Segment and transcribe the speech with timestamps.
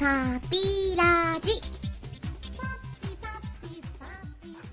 [0.00, 1.48] パピラジ。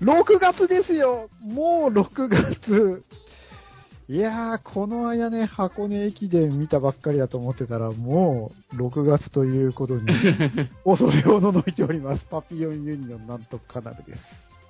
[0.02, 3.04] 6月ですよもう6月
[4.08, 10.06] いやー、この間ね、箱根駅伝見たばっかりだと思ってたら、もう6月ということに、
[10.86, 12.24] 恐れをののいております。
[12.30, 14.22] パピヨンユニオンなんとかなるです。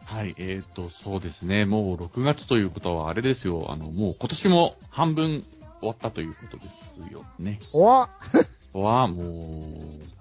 [0.06, 1.66] はい、えっ、と、そうですね。
[1.66, 3.66] もう6月ということはあれですよ。
[3.68, 5.44] あの、もう今年も半分
[5.78, 6.64] 終わったということで
[7.06, 7.60] すよね。
[7.72, 8.08] おわ
[8.72, 10.17] は、もう、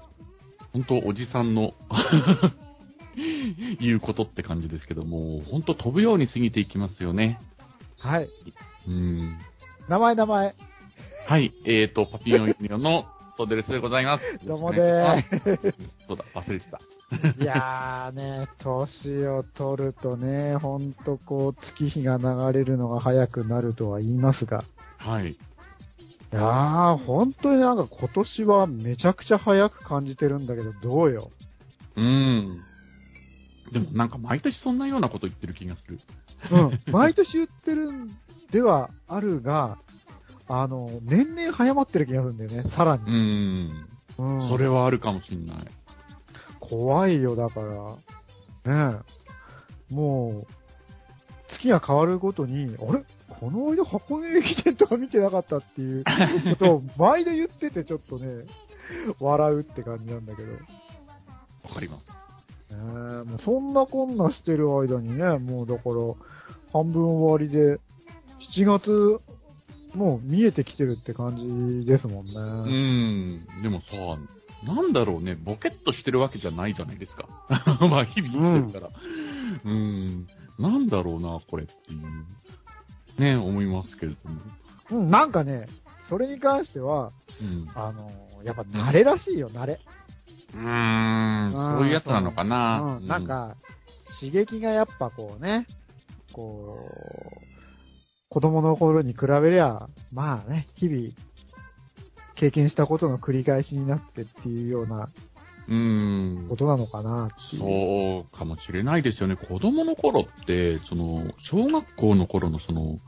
[0.73, 1.73] 本当おじさんの
[3.79, 7.39] 言うことって感じですけども、本当飛ぶように過ぎていきますよね。
[7.99, 8.29] はい。
[8.87, 9.37] うん。
[9.89, 10.55] 名前名前。
[11.27, 13.05] はい、えっ、と、パピヨンユニオンの
[13.37, 14.47] トデレスでございます。
[14.47, 15.21] どうもでー
[16.07, 16.79] そうだ、忘れてた。
[17.33, 17.41] す。
[17.41, 24.63] いやーね、年を取るとね、ほんとこう、月日が流れるのが早くなるとは言いますが、
[24.97, 25.37] はい。
[26.33, 31.31] いやー、本当になんか今年はめちゃくちゃ早く感じてるんだけど、どうよ。
[31.95, 32.61] うん。
[33.71, 35.99] でもなんか毎年そんなようなこと言ってる気がする。
[36.51, 36.91] うん。
[36.91, 38.17] 毎年言ってるん
[38.51, 39.77] ではあるが、
[40.47, 43.11] あの、年々早まってる気がするんだよね、さらうに。
[43.11, 43.87] ん。
[44.17, 44.49] うん。
[44.49, 45.57] それはあるかもしんない。
[46.59, 47.61] 怖いよ、だか
[48.65, 48.91] ら。
[48.91, 49.01] ね
[49.91, 49.93] え。
[49.93, 50.56] もう、
[51.49, 53.03] 月が変わるごとに、あれ？
[53.39, 58.45] この間箱根駅伝とか見てなかったっていうことを毎度言っててちょっとね、
[59.19, 60.51] 笑うって感じなんだけど。
[60.51, 60.57] ね
[61.63, 62.03] わかります。
[62.71, 65.95] えもうそんなこんなしてる間にね、もうだから、
[66.73, 67.79] 半分終わりで、
[68.55, 69.21] 7月、
[69.95, 71.35] もう見えてきてるって感
[71.81, 72.33] じですもんね。
[72.35, 73.63] うん。
[73.63, 74.17] でもさ、
[74.65, 77.27] なんだろうね、ボケっとしてるわけじゃないじゃないですか。
[77.87, 78.87] まあ、日々生きてるから。
[78.87, 79.26] うん。
[80.59, 83.21] なんだろうな、これっていう。
[83.21, 84.41] ね、思いますけれども。
[84.91, 85.67] うん、なんかね、
[86.09, 87.11] それに関しては、
[87.41, 87.67] うん。
[87.75, 88.11] あの、
[88.43, 89.79] やっぱ慣れらしいよ、慣れ。
[90.53, 92.99] うーん、そういうやつなのかな。
[93.01, 93.55] うん、なんか、
[94.19, 95.67] 刺激がやっぱこうね、
[96.33, 96.79] こ
[97.41, 97.47] う、
[98.29, 101.09] 子供の頃に比べりゃ、まあね、日々、
[102.35, 105.09] 経験したことの繰り返しになってっていうような
[105.69, 106.45] うん。
[106.49, 107.29] ことなのかな。
[107.59, 109.35] そうかもしれないですよね。
[109.35, 112.99] 子供の頃って、その、小学校の頃のその、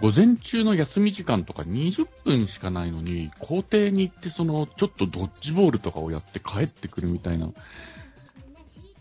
[0.00, 7.50] 午前中の休み時間とか20分しかないのに、校庭に行ってその、ちょっとドッジボールとかをやって帰ってくるみたいな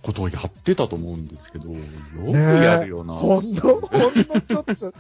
[0.06, 1.78] ことをやってたと思うんですけど、よ
[2.32, 3.16] くやるよな。
[3.16, 4.94] ほんの、ほんのちょっと、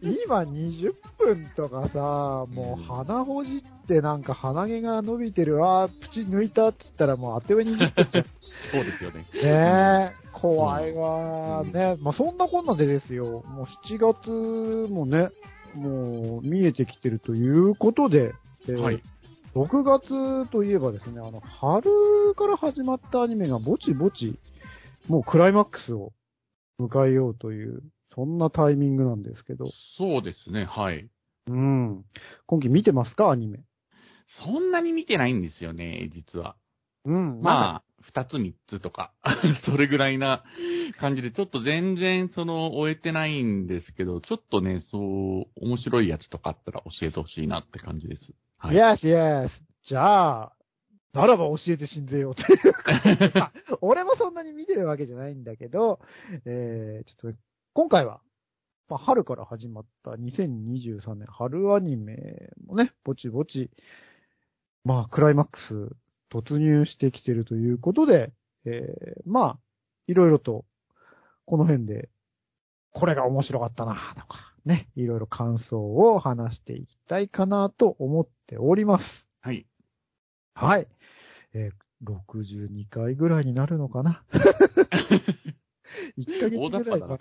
[0.00, 8.24] 今20分とかさ、もう鼻ほじってなんか鼻毛が伸びてる、あー、プチ抜いたって言ったらもうあっという間に20分じゃん。
[8.72, 9.20] そうですよね。
[9.20, 11.96] ねえ、怖いわーね。
[12.00, 13.42] まあ、そんなこんなでですよ。
[13.48, 15.30] もう7月もね、
[15.74, 18.32] もう見えてきてるということで、
[18.68, 19.02] えーはい。
[19.54, 24.38] 6月といえばですね、あの、春から始まったアニメがぼちぼち、
[25.06, 26.12] もうクライマックスを
[26.80, 27.82] 迎えようという、
[28.16, 29.66] そんなタイミングなんですけど。
[29.96, 31.08] そうですね、はい。
[31.46, 32.04] うん。
[32.46, 33.60] 今期見てますか、アニメ？
[34.44, 36.56] そんなに見てないんですよね、実は。
[37.04, 37.40] うん。
[37.40, 39.12] まあ、二つ三つとか、
[39.66, 40.42] それぐらいな
[40.98, 48.34] 感じで、ちょっと全然その終えてないんですけど、ちょっとね、そう、面白いやつとかあったら教えてほしいなって感じです。
[48.64, 48.76] あ、はい。
[48.76, 49.48] Yes, yes.
[49.86, 50.52] じゃあ、
[51.12, 53.02] ならば教えて死んぜよっていうか
[53.38, 53.52] まあ
[53.82, 56.00] 俺もそんなに見てるわけじゃないんだけど、
[56.44, 57.38] えー、ちょっと、
[57.74, 58.20] 今回は、
[58.88, 63.70] まあ、春から始まった2023年春アニメもね、ぼちぼち、
[64.84, 65.96] まあ、クライマックス
[66.32, 68.32] 突入してきてるということで、
[68.64, 69.58] えー、まあ、
[70.06, 70.64] いろいろと、
[71.46, 72.08] この辺で、
[72.92, 79.04] これが面白かったな、とか、ね、いろいろ感想を話していきたいかなと思っております。
[79.40, 79.66] はい。
[80.54, 80.88] はい。
[81.52, 84.24] えー、62回ぐらいになるのかな
[86.18, 87.18] ?1 ヶ月ぐらいは。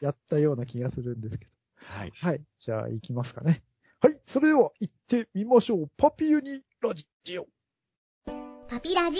[0.00, 1.50] やったような気がするんですけど。
[1.76, 2.12] はい。
[2.14, 2.40] はい。
[2.64, 3.62] じゃあ行きますかね。
[4.00, 4.20] はい。
[4.32, 5.90] それでは行ってみましょう。
[5.96, 7.46] パピユニラジオ。
[8.68, 9.16] パピラジ。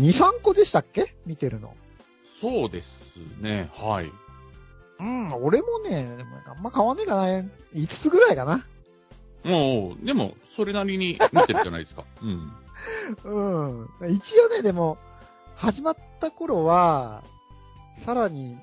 [0.00, 1.14] 2、3個でしたっけ？
[1.26, 1.74] 見てるの。
[2.40, 4.10] そうですね、はい。
[5.00, 7.26] うん、俺もね、あんま変わんねえかな。
[7.26, 7.46] 5
[8.02, 8.64] つぐらいかな。
[9.44, 12.04] もう、でも、それなりに見てるじゃないですか。
[12.22, 12.52] うん。
[13.24, 14.14] うん。
[14.14, 14.98] 一応ね、でも、
[15.56, 17.22] 始まった頃は、
[18.04, 18.56] さらに、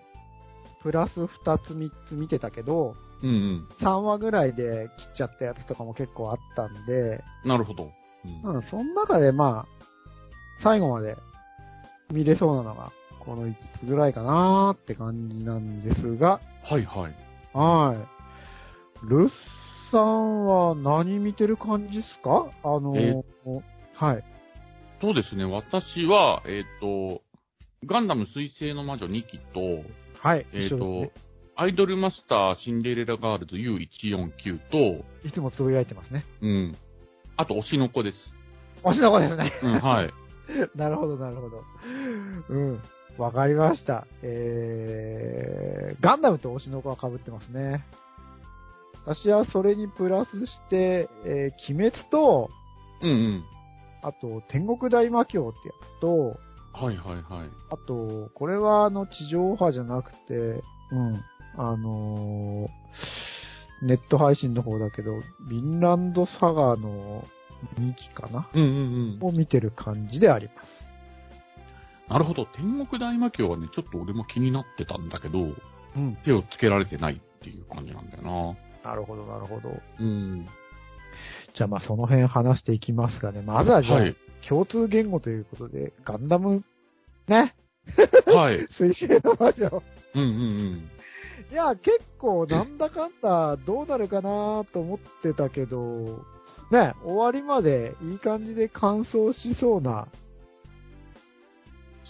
[0.81, 1.28] プラス2
[1.60, 3.68] つ3つ見てたけど、うんうん。
[3.80, 7.92] 3話ぐらいで切っちゃったやつとかも結構あったんで、なるほど。
[8.44, 9.83] うんうん、その中でまあ、
[10.63, 11.18] 最後まで
[12.12, 12.92] 見れそうなのが、
[13.25, 17.15] この5つぐらいかなーって感じなんですが、はいはい。
[17.53, 19.07] はい。
[19.09, 19.29] ルッ
[19.91, 22.51] さんは何見てる感じですか？
[22.63, 23.23] あの、え
[23.95, 24.23] はい。
[25.01, 27.21] そうですね、私は、えっ、と、
[27.85, 29.83] ガンダム水星の魔女2期と、
[30.19, 30.45] はい。
[30.53, 35.03] えっ、と、一緒ですアイドルマスターシンデレラガールズ U149 と、ね。
[35.25, 36.25] いつもつぶやいてますね。
[36.41, 36.77] うん。
[37.38, 38.18] あと、推しの子です。
[38.83, 39.51] 推しの子ですね。
[39.63, 40.13] うん、はい。
[40.75, 41.63] なるほど、なるほど。
[42.50, 42.81] うん。
[43.18, 44.08] わかりました。
[44.24, 47.86] えー、ガンダムと推しの子は被ってますね。
[49.06, 52.50] 私はそれにプラスして、えー、鬼滅と、
[53.02, 53.44] うんうん。
[54.04, 56.38] あと、天国大魔教ってやつと、
[56.74, 57.50] はいはいはい。
[57.69, 61.22] あと、これはあの、地上波じゃなくて、うん、
[61.57, 62.68] あのー
[63.84, 67.25] ネット配信の方だけど、ヴィンランドサガの
[67.80, 68.48] 2期かな？
[68.54, 69.28] うんうんうん。
[69.28, 70.81] を見てる感じであります。
[72.12, 72.46] なるほど。
[72.46, 75.40] 天国大魔教はね、ちょっと俺も気になってたんだけど、
[75.96, 76.18] うん。
[76.25, 78.92] 手をつけられてないっていう感じなんだよな。
[78.92, 79.72] なるほど、なるほど。
[80.00, 80.46] うん。
[81.56, 84.16] じゃあまあその辺話していきますがね、まずはじゃあ、はい。
[84.50, 86.66] 共通言語ということで、ガンダム、
[87.30, 87.56] ね、
[88.25, 88.68] はい。
[88.78, 89.81] 水星の魔女。
[90.14, 90.90] うんうんうん。
[91.50, 96.25] いや、結構なんだかんだどうなるかなと思ってたけど、
[96.72, 100.07] ね、終わりまでいい感じで完走しそうな、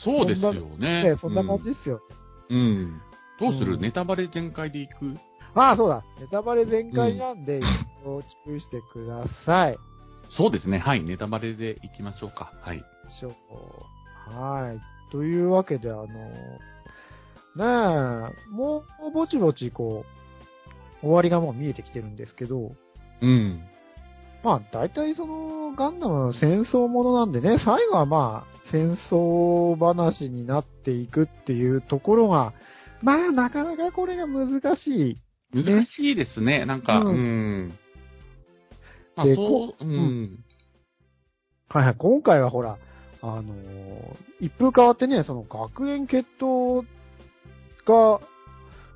[0.03, 1.03] そうですよね。
[1.11, 2.01] ね、そんな感じですよ。
[2.49, 2.57] うん。
[2.57, 3.01] うん。
[3.39, 5.17] どうする、うんネタバレ全開でいく？
[5.53, 6.03] ああ、そうだ。
[6.19, 7.63] ネタバレ全開なんで、一
[8.07, 9.77] 応注意してください。
[10.37, 10.79] そうですね。
[10.79, 11.03] はい。
[11.03, 12.53] ネタバレでいきましょうか。
[12.61, 12.77] はい。
[13.19, 13.33] しょう。
[14.33, 14.79] はい。
[15.11, 16.09] というわけで、あの、ね
[17.59, 20.05] え、もうぼちぼちこ
[21.01, 22.71] う、終わりがもう見えてきてるんですけど、
[23.21, 23.61] うん。
[24.43, 32.53] まあ大体そのガンダムの戦争ものなんでね、最後はまあ戦争話になっていくっていうところが、
[33.01, 35.21] まあなかなかこれが難しい。
[35.53, 36.65] 難しいですね。
[36.65, 37.73] なんか、ううんん。
[39.15, 39.91] まあでこ、そうう。
[39.91, 40.39] うん
[41.69, 42.77] はいはい、今回はほら、
[43.21, 43.51] あのー
[44.41, 46.83] 一風変わってね、その学園決闘
[47.85, 48.19] が、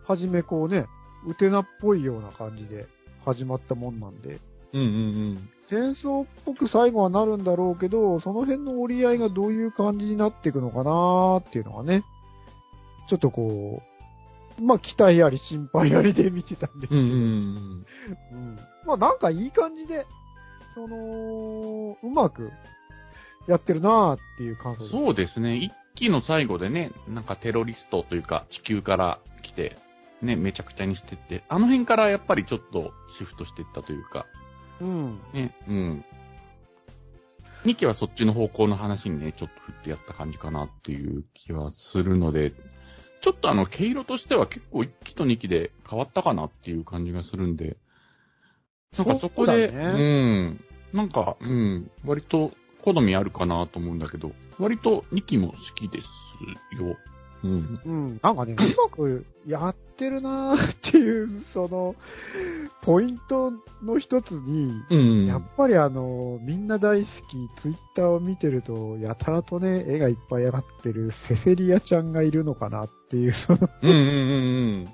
[0.08, 0.88] はじめこうね、
[1.28, 2.88] ウテナっぽいような感じで
[3.24, 4.40] 始まったもんなんで、
[4.74, 12.04] うんうん戦争っぽく最後はなるんだろうけど、その辺の折り合いがどういう感じになっていくのかなーっていうのがね、
[13.10, 13.82] ちょっとこ
[14.60, 17.06] う、まあ期待あり心配ありで見てたんですけど、うん。
[17.06, 17.86] うんうん
[18.32, 20.06] うんまあなんかいい感じで、
[20.76, 22.52] その、うまく
[23.48, 24.86] やってるなーっていう感想うん。
[24.86, 24.92] です。
[24.92, 25.58] そうですね。
[25.58, 29.78] 一期の最後でね、なんかテロリストというか、地球から来て、
[30.22, 34.26] ね、めちゃくちゃにしてって、あの辺からやっぱりちょっとシフトしていったというか、
[34.82, 35.20] うん。
[35.34, 36.06] ね、うん。
[37.66, 42.52] 2期はそっちの方向の話にね、ちょっと振ってやった感じかなっていう気はするので、
[43.24, 47.78] ちょっとあの、毛色としては結構1期と2期で変わったかなっていう感じがするんで、
[48.98, 50.60] なんかそこで、そうだね
[50.94, 52.52] うん、なんか、うん、割と
[52.84, 56.96] 好みあるかなと思うんだけど、割と2期も好きですよ。
[57.46, 57.80] うん。
[57.86, 58.20] うん。
[58.22, 61.96] なんかね、うまくやってるなーっていう、 その、
[62.84, 63.52] ポイント
[63.84, 65.26] の一つに、うん。
[65.28, 74.02] やっぱりあの、みんな大好き、ツイッターを見てると、やたらとね、絵がいっぱい上がってるセセリアちゃんがいるのかなっていう、その、うんうんう
[74.84, 74.88] ん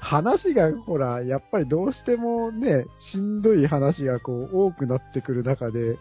[0.00, 5.98] 話がほら、やっぱりどうしてもね、しんどい話がこう多くなってくる中で、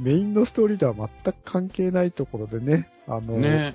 [0.00, 3.42] メインのストーリーとは全く関係ないところでね、あの、うん。
[3.42, 3.74] ね。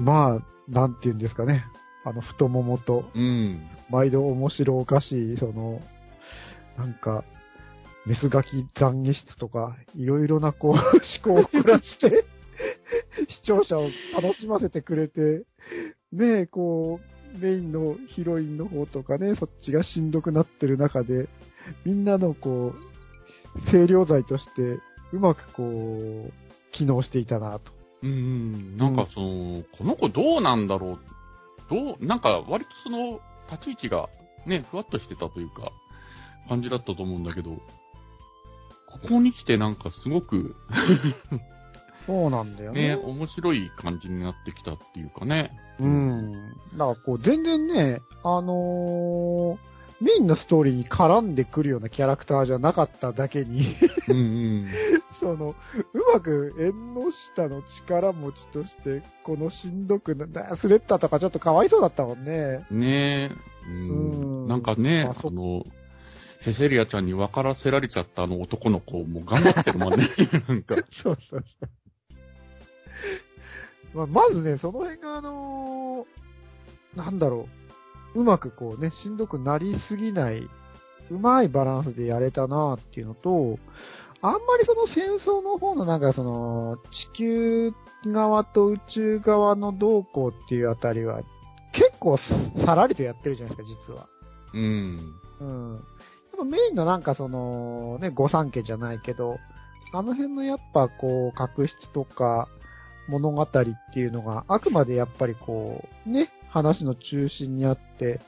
[0.00, 1.64] まあ、なんて言うんですかね、
[2.04, 3.60] あの、太ももと、うん。
[3.90, 5.80] 毎度面白おかしい、その、
[6.78, 7.24] なんか、
[8.06, 10.72] メスガキ懺悔室とか、いろいろなこう、
[11.28, 12.24] 思考を凝らして、
[13.28, 15.44] 視聴者を楽しませてくれて、
[16.12, 17.00] ねえ、こ
[17.34, 21.28] う、メインのヒロインの方とかね、そっちがしんどくなってる中で、
[21.84, 24.78] みんなのこう、清涼剤として、
[25.12, 26.32] うまくこう、
[26.72, 27.79] 機能していたなと。
[28.02, 28.78] うん。
[28.78, 30.98] なんかその、この子どうなんだろう。
[31.70, 34.08] どう、なんか割とその、立ち位置が
[34.46, 35.72] ね、ふわっとしてたというか、
[36.48, 40.56] 感じだったと思うんだけど、ここに来てなんかすごく、
[42.06, 45.52] そうなんだよね、面白い感じになってきたっていうかね。
[45.78, 46.32] うん。
[46.76, 53.76] だからこう、全然ね、あのーメインのストーリーに絡んでくるようなキャラクターじゃなかっただけに、
[54.08, 54.66] うんうん。
[55.20, 55.54] その、う
[56.14, 62.64] まく縁の下の力持ちとして、このしんどくな、なスレッタとかちょっとかわいそうだったもんね。
[62.70, 63.36] ねえ、
[63.68, 64.48] ううんん。
[64.48, 65.66] なんかね、あそあの、
[66.44, 70.08] セセリアちゃんに分からせられちゃったあの男の子も頑張ってるもんね。
[70.48, 70.76] なんか。
[71.02, 71.70] そうそうそう。
[73.92, 76.20] まあ、まずね、その辺があのー
[76.96, 77.59] なんだろう、
[78.14, 80.48] うまくこうね、しんどくなりすぎない、
[81.10, 83.58] うまいバランスでやれたなっていうのと、
[84.22, 86.76] あんまりその戦争の方のなんかその、
[87.14, 87.72] 地球
[88.06, 91.22] 側と宇宙側の動向っていうあたりは、
[91.72, 92.18] 結構
[92.66, 94.08] さらりとやってるじゃないですか、実は。
[94.52, 95.14] うん。
[95.40, 95.74] うん。
[95.74, 95.82] やっ
[96.38, 99.38] ぱメインのなんかその、ね、御三家じゃないけど、
[99.92, 102.48] あの辺のやっぱこう、確執とか、
[103.08, 103.48] 物語っ
[103.92, 108.20] ていうのが、あくまでやっぱりこう、ね、話の中心にあって、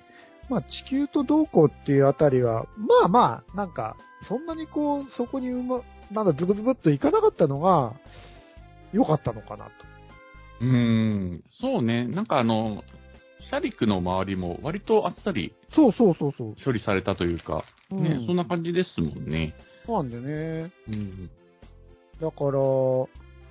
[0.48, 3.96] まあ地球と同行っていうあたりは、まあまあ、なんか、
[4.28, 7.94] そんなにこう、そこにうま、なんだ、ズブズブっといかなかったのが、
[8.92, 9.70] 良かったのかなと。
[10.60, 11.42] うん。
[11.60, 12.06] そうね。
[12.06, 12.84] なんかあの、
[13.40, 16.56] シャリクの周りも割とあっさりそうそうそうそう。
[16.64, 19.54] 処理されたというか、うんね、そんな感じですもんね。
[19.86, 20.72] そうなんだよね。
[20.88, 21.30] うん。
[22.20, 22.52] だから、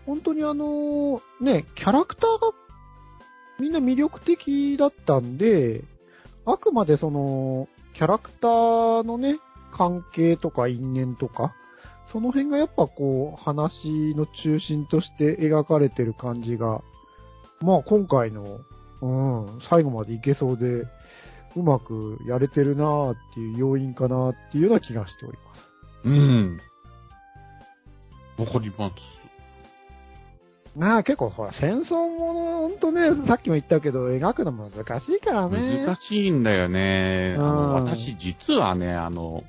[0.05, 2.53] 本当にあの、ね、キャラクターが
[3.61, 5.83] みんな魅力的だったんで、
[6.47, 9.39] あくまでその、キャラクターのね、
[9.71, 11.53] 関係とか因縁とか、
[12.11, 16.81] その辺がやっぱこう、話の中心として描かれてる感じが、
[17.61, 18.61] まあ今回の、
[19.03, 20.87] うん、最後までいけそうで、
[21.55, 25.61] うまくやれてるなーっていう要因かなーっていうような気がしております。
[26.05, 26.59] うん。
[28.39, 29.20] わかります。
[30.75, 35.85] まあ結構ほら、戦争もの、ほんとね、さっきも言ったけど、描くの難しいからね。
[35.85, 37.35] 難しいんだよね。
[37.37, 39.43] 私実はね、あの、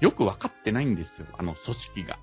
[0.00, 1.26] よくわかってないんですよ。
[1.36, 2.18] あの、組織が。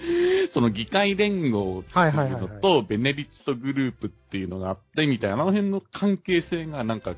[0.52, 7.14] その議会連合ってはいうのと、ベネリットグループっていうのがあって、みたいな、あの辺の関係性がなんか、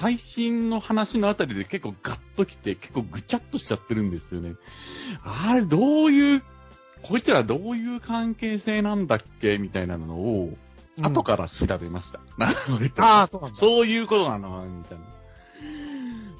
[0.00, 4.54] 最新の話のあたりで結構ガッときて、結構ぐちゃっとしちゃってるんですよね。
[5.22, 6.42] あれ、どういう、
[7.08, 10.56] こいつらどういう関係性なんだっけみたいなのを、うん
[11.02, 12.20] 後から調べました。
[12.38, 13.02] なるほど。
[13.02, 13.58] ああ、そうなんだ。
[13.58, 15.04] そういうことなのみたいな。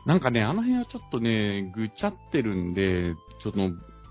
[0.07, 3.59] なんかね、あの辺はちょっとね、ぐちゃってるんで、ちょっと、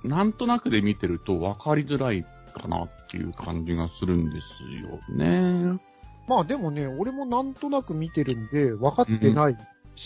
[0.08, 5.80] なんとなくで見てると分かりづらいかなっていう感じがするんですよね。
[6.28, 9.58] まあでもね、俺もなんとなく見てるんで、分かってない、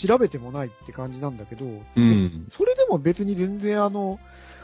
[0.06, 2.48] 調べてもないって感じなんだけど、うん。
[2.56, 4.20] それでも別に全然あの、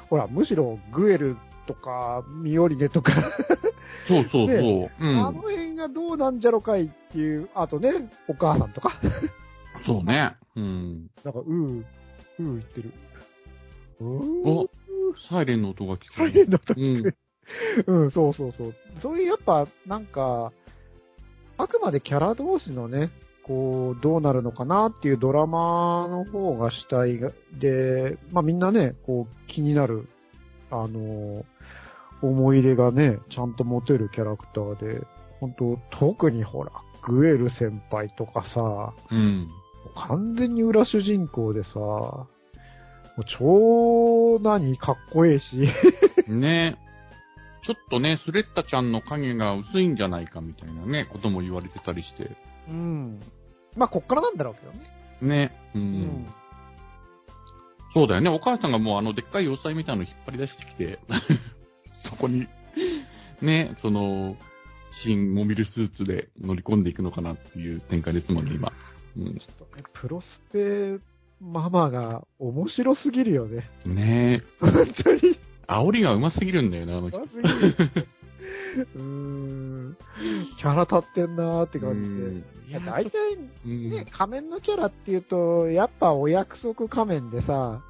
[0.08, 3.12] ほら、むしろグエルとか、ミオリネとか、
[4.08, 4.48] そうそうそう。
[4.48, 5.34] ねうあのん。
[5.34, 9.00] 辺がどうなんじゃろかいっていう、あとね、お母さんとか、
[9.86, 10.36] そうね。
[10.56, 11.10] うん。
[11.24, 12.92] なんか、うー、うー言ってる。
[14.00, 14.04] う
[14.48, 14.68] おー、
[15.28, 16.30] サイレンの音が聞こサえる。
[16.30, 16.74] イレンの音
[17.86, 18.04] うん。
[18.04, 18.74] うん、そうそうそう。
[19.02, 20.52] そういうやっぱ、なんか、
[21.56, 23.10] あくまでキャラ同士のね、
[23.44, 30.08] こう、どうなるのかなっていうドラマの方が主体がで、まあみんなね、こう、気になる、
[30.70, 31.44] あの、
[32.28, 35.06] 思い入れがね、ちゃんと持てるキャラクターで、
[35.40, 36.72] 本当特にほら、
[37.06, 39.48] グエル先輩とかさ、うん。
[40.08, 42.28] 完全に裏主人公でさ、も
[43.18, 45.44] う超何かっこええし、
[46.28, 46.76] ね
[47.66, 52.30] ちょっとね、スレッタちゃんの影が薄いんじゃないかみたいなね、ことも言われてたりして。
[52.68, 53.20] うん。
[53.76, 54.90] まあこっからなんだろうけどね。
[55.22, 55.52] ね。
[55.74, 55.78] う。。
[55.78, 56.26] うん
[57.94, 58.28] そうだよね。
[58.28, 60.98] お母さんがもうあのでっかい要塞みたいなの引っ張り出してきて、
[62.08, 62.46] そこに、
[63.42, 64.36] ね、その、
[65.04, 68.72] 新モビルスーツで乗り込んでいくのかなっていう展開ですもんね、今。
[69.16, 69.34] うん。
[69.38, 70.98] ちょっとね、プロスペ
[71.40, 73.68] ママが面白すぎるよね。
[73.84, 75.38] ね本当に。
[75.66, 77.18] 煽りがうますぎるんだよな、あの人。
[77.20, 79.96] うーん。
[80.58, 82.70] キャラ立ってんなーって感じうんで。
[82.70, 83.34] いや、大体
[83.66, 87.82] うんね、仮面のキャラっていうと、やっぱお約束仮面でさ、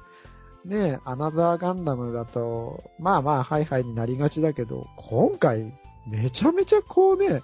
[0.65, 5.73] ね、アナザーガンダムだと、まあまあ、ハイハイになりがちだけど、今回、
[6.09, 7.43] めちゃめちゃこうね、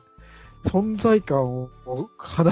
[0.66, 2.10] 存在感を放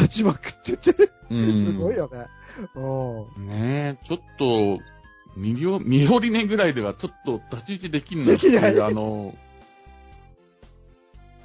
[0.08, 2.28] ちまくってて、うんすごいよね。
[2.76, 3.48] うん。
[3.48, 9.34] ねえ、ちょっと、ミリオ、ミオリネぐらいではちょっと立ち位置できんのできないあの、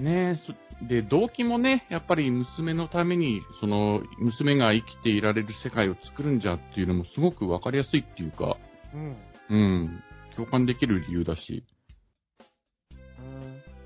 [0.00, 8.56] ねえ、そで、動機もね、やっぱり娘のために、その、娘が生きていられる世界を作るんじゃっていうのもすごくわかりやすいっていうか、
[8.94, 9.16] うん。
[9.50, 10.02] うん、
[10.36, 11.64] 共感できる理由だし、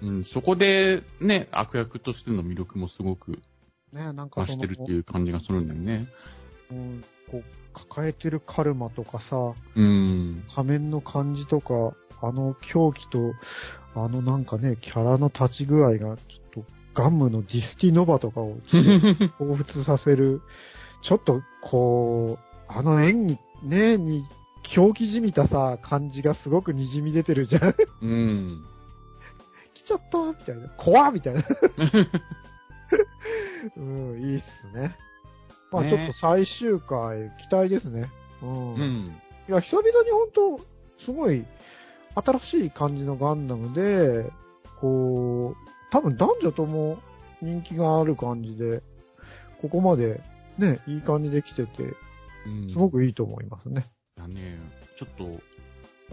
[0.02, 3.32] うんうん、そこでね、悪役としての魅力もすごく
[3.92, 6.06] ねなんか増してるっていう感じがするんだよね。
[6.70, 7.44] うんこう、
[7.88, 10.44] 抱えてるカルマとかさ、うん。
[10.54, 13.34] 仮面の感じとか、あの狂気と、
[13.94, 16.16] あのなんかね、キャラの立ち具合が、ちょっ
[16.54, 20.40] とガムのディスティノバとかを 彷彿させる、
[21.02, 24.24] ちょっとこう、あの演技、ね、に、
[24.74, 27.74] 狂気じみたさ、感じがすごく滲み出てるじゃん。
[28.02, 28.64] うん。
[29.74, 30.68] 来ちゃったみたいな。
[30.76, 31.44] 怖っみたいな。
[33.76, 34.96] うん、いいっすね。
[35.70, 38.10] まあねちょっと最終回、期待ですね。
[38.42, 38.74] うん。
[38.74, 39.16] うん。
[39.48, 41.44] いや、久々に本当すごい
[42.14, 44.30] 新しい感じのガンダムで、
[44.80, 45.56] こう、
[45.90, 46.98] 多分男女とも
[47.40, 48.82] 人気がある感じで、
[49.60, 50.20] ここまで
[50.58, 51.96] ね、いい感じで来てて、
[52.46, 53.90] うんすごくいいと思いますね。
[54.18, 54.58] だね、
[54.98, 55.40] ちょっと、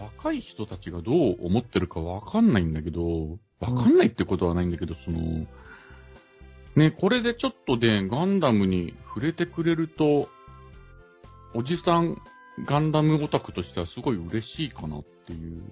[0.02, 5.48] 若い人たちがどう思ってるかわかんないんだけど、わかんないってことはないんだけど、その、
[6.76, 10.28] ね、これでちょっとね、ガンダムに触れてくれると、
[11.54, 12.18] おじさん
[12.68, 15.64] ガンダムオタクとしてはすごい嬉しいかなっていう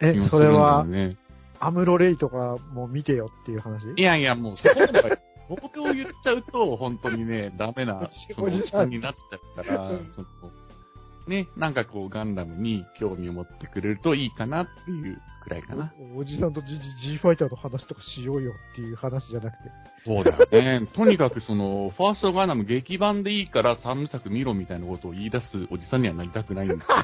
[0.00, 1.16] え気が、するんだよそれは、ね。
[1.60, 3.86] アムロレイとかも見てよっていう話？
[3.96, 9.90] いやいや、もうそこまで、僕を言っちゃうと、本当にね、ダメな、おじさん人になっちゃうから、
[11.26, 15.92] ね、なんかこう、ガンダムに興味を持ってくれるといいかなっていうくらいかな。
[16.16, 16.66] おおじさんと G,
[17.12, 19.70] G ファイターの話とかしようよっていう話じゃなくて。
[20.04, 20.86] そうだよね。
[20.94, 26.96] とにかくその、ファーストガンダム劇版でいいから3部作見ろみたいなことを言い出すおじさんにはなりたくないんですよ。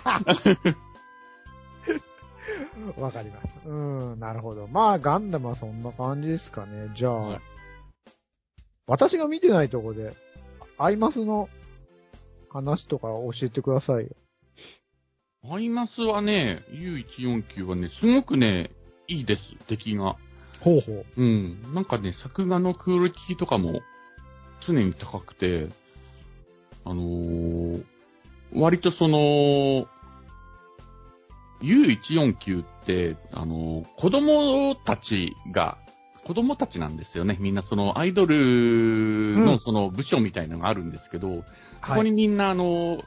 [2.99, 3.69] わかります。
[3.69, 4.67] うん、なるほど。
[4.67, 6.93] まあ、ガンダムはそんな感じですかね。
[6.97, 7.41] じゃあ、はい
[8.91, 10.15] 私が見てないとこで、
[10.77, 11.49] アイマスの
[12.51, 14.11] 話とか教えてくださいよ。
[15.53, 18.71] アイマスはね、U149 はね、すごくね、
[19.09, 20.17] いいです、出来が。
[20.61, 21.07] ほうほう。
[21.17, 21.75] うん。
[21.75, 23.81] なんかね、作画のクオリティとかも
[24.67, 25.69] 常に高くて、
[26.85, 27.85] あのー
[28.53, 29.87] 割とその、
[31.63, 35.79] U149 って、あのー子供たちが、
[36.27, 37.37] 子供たちなんですよね。
[37.41, 38.39] みんなそのアイドルう
[39.39, 41.45] んのその部署みたいなのがあるんですけど、
[41.87, 43.03] そこにみんなあの、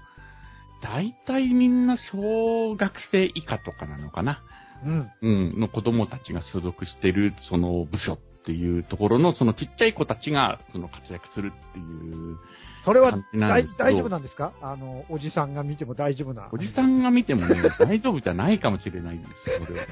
[0.82, 4.41] 大体みんな小学生以下とかなのかな？
[4.86, 5.12] うん。
[5.22, 12.38] うん、の子供たちが所属してる、その部署っていうところの、そのちっちゃい子たちが、その活躍するっていう
[12.84, 13.63] それは大
[13.96, 14.51] 丈夫なんですか？
[14.62, 16.50] あの、おじさんが見ても大丈夫な。
[16.51, 19.88] おじさんが見てもね、大丈夫じゃないかもしれないんですよ、それは。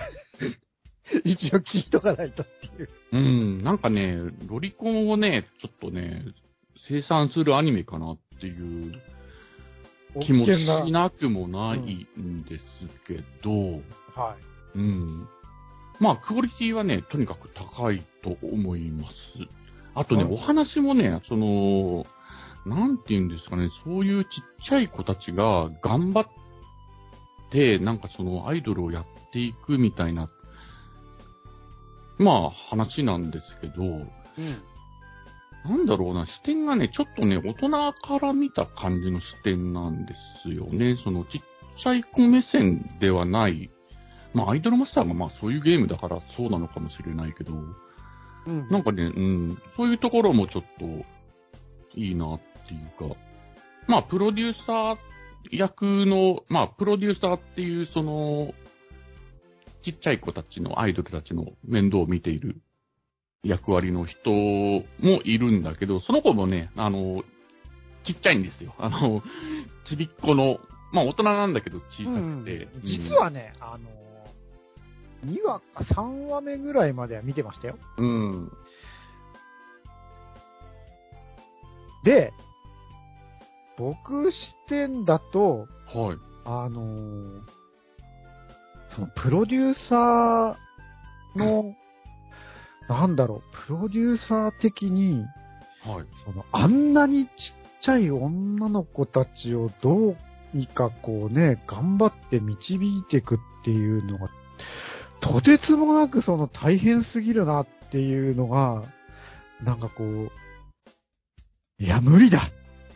[1.25, 2.89] 一応聞いとかないとっていう。
[3.11, 6.25] うん、なんかね、ロリコンをね、ちょっとね、
[6.87, 9.01] 生産するアニメかなっていう
[10.21, 12.63] 気もしなくもないんです
[13.07, 13.81] けど、
[14.15, 14.35] は
[14.75, 14.77] い。
[14.77, 15.27] うん。
[15.99, 19.13] まあ、クオリティはね、とにかく高いと思います。
[19.93, 22.05] あとね、はいお話もね、その、
[22.65, 24.29] なんて言うんですかね、そういうちっ
[24.67, 26.27] ちゃい子たちが頑張っ
[27.51, 30.29] て、なんかそのアイドルをやっていくみたいな、
[32.21, 34.61] まあ話なんですけど、うん。
[35.63, 40.97] なんだろうな、視点がね、ちょっとね、大人から見た感じの視点なんですよね。
[41.03, 41.41] そのちっ
[41.83, 43.69] ちゃい子目線ではない。
[44.33, 48.69] まあ、アイドルマスターがまあそういうゲームだからそうなのかもしれないけど、うん。
[48.69, 53.15] なんかね、うん、そういうところもちょっといいなっていうか、
[53.87, 54.97] まあ、プロデューサー
[55.51, 58.53] 役の、まあ、プロデューサーっていうその、
[59.83, 62.61] ちっちゃい子たちのアイドルたちの面倒を見ている
[63.43, 64.83] 役割の人も
[65.23, 67.23] いるんだけど、その子もね、あの、
[68.05, 68.75] ちっちゃいんですよ。
[68.77, 69.21] あの、
[69.89, 70.59] ちびっこの、
[70.93, 72.65] まあ大人なんだけど小さくて。
[72.65, 73.89] うん実はね、あの、
[75.25, 77.77] 2話か3話目ぐらいまでは見てましたよ。
[77.97, 78.51] うん、
[82.03, 82.33] で、
[83.77, 86.17] 僕視点だと、はい。
[86.45, 87.60] あのー
[88.95, 91.75] そのプロデューサーの、
[92.89, 95.25] なんだろう、プロデューサー的に、
[95.83, 96.05] はい。
[96.25, 97.31] その、あんなにちっ
[97.83, 100.17] ちゃい女の子たちをどう
[100.53, 104.29] にかこうね、頑張って導いていくっていうのが、
[105.21, 108.83] とてつもなくその大変すぎるなっていうのが、
[109.63, 110.31] なんかこう、
[111.79, 112.51] いや、無理だ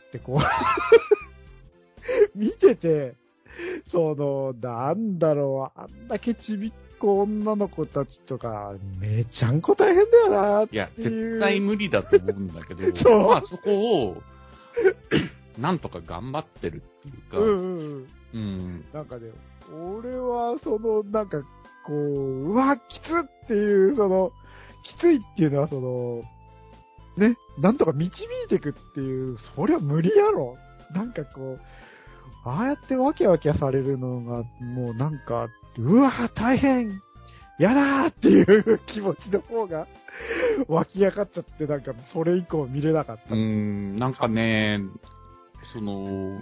[0.07, 3.15] ってこう、 見てて、
[3.95, 10.89] その、なんだろう、あんだけちびっこ女の子たちとか、めちゃんこ大変だよなっていや。
[10.97, 14.21] 絶対無理だと思うんだけど、 そうまあそこを、
[15.57, 18.07] なんとか頑張ってるっていうか、うんうんうん。
[18.33, 18.85] うん。
[18.93, 19.31] なんかね、
[19.71, 21.41] 俺は、その、なんか、
[21.85, 24.33] こう、うわ、きつっていう、その、
[24.83, 26.23] きついっていうのは、その、
[27.15, 28.09] ね、なんとか導
[28.45, 30.57] いていくっていう、そりゃ無理やろ。
[30.93, 31.59] なんかこう、
[32.45, 37.01] ああやってわけわけされるのが、もうなんか、うわ、大変
[37.57, 39.87] やだーっていう気持ちの方が
[40.67, 43.33] 湧き上がっちゃって、なんか、それ以降見れなかった。
[43.33, 44.79] うん、なんかね、
[45.73, 46.39] その、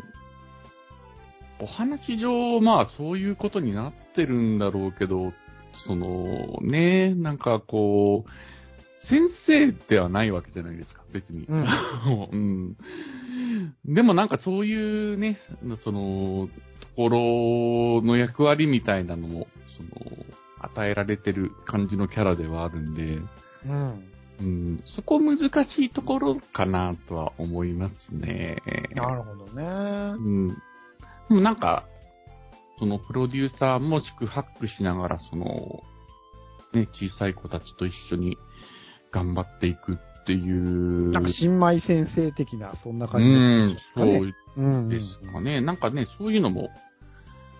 [1.59, 5.31] お話上、まあそういうことになってるんだろうけど、
[5.87, 8.29] その、ね、なんかこう、
[9.07, 11.45] 先生ではないわけじゃないですか、別に。
[11.45, 11.63] うん
[12.31, 12.77] うん
[13.85, 15.39] でもなんかそういうね、
[15.83, 16.49] その、
[16.95, 19.47] ころの役割みたいなのも、
[19.77, 19.89] その、
[20.59, 23.19] 与えられてる感じのキャラではあるんで、
[23.65, 24.09] うん。
[24.39, 28.57] うん、そこ難しいところかなとは思いますね。
[28.95, 29.63] なるほどね。
[30.17, 30.49] うん。
[30.49, 31.85] でもなんか、
[32.79, 35.83] そのプロデューサーも宿泊しながら、その、
[36.73, 38.37] ね、小さい子たちと一緒に
[39.11, 41.11] 頑張っていくっていう。
[41.11, 45.61] なんか新米先生的な、そんなう感じん、そねううんですかね。
[45.61, 46.69] なんかね、そういうのも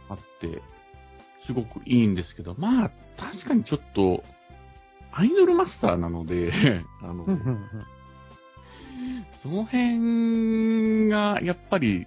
[0.10, 0.62] あって、
[1.46, 4.24] すごくいいんですけど、まあ、確かにちょっと、
[5.12, 6.52] アイドルマスターなので、
[7.02, 7.70] あの、うんうんうん
[9.42, 12.06] その辺が、やっぱり、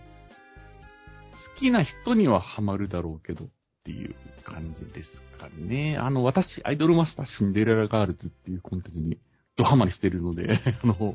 [1.58, 3.48] 好きな人にはハマるだろうけどっ
[3.84, 4.14] ていう
[4.44, 5.98] 感じですかね。
[5.98, 9.18] あの、私、アイドルマスターシンデレラガールズっていうコンテンツに
[9.56, 11.14] ドハマりしてるので、 あの、そ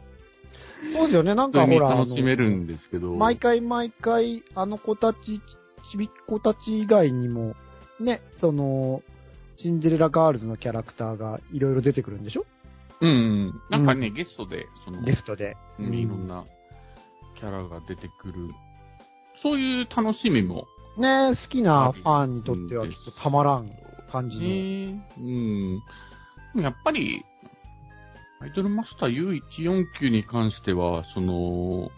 [1.04, 3.12] うですよね、なんかほら、楽しめるんあですけど。
[3.12, 5.40] の毎回毎回、あの子たち、
[5.92, 7.56] ちびっ子たち以外にも、
[8.00, 9.04] ね、その、
[9.58, 12.46] シンデレラガールズのキャラクターがいろいろ出てくるんでしょ？
[13.00, 13.62] うんうん。
[13.70, 15.56] なんかね、うんゲストで、その、ゲストで。
[15.80, 16.44] うんいろんな
[17.36, 18.50] キャラが出てくる。
[19.44, 20.68] そういう楽しみも。
[20.98, 23.70] ね、好きなファンにとってはきっとたまらん
[24.12, 24.42] 感じの。
[24.44, 25.10] ね
[26.56, 26.62] うん。
[26.64, 27.24] やっぱり、
[28.42, 29.10] アイドルマスター
[29.60, 31.92] U149 に関しては、その、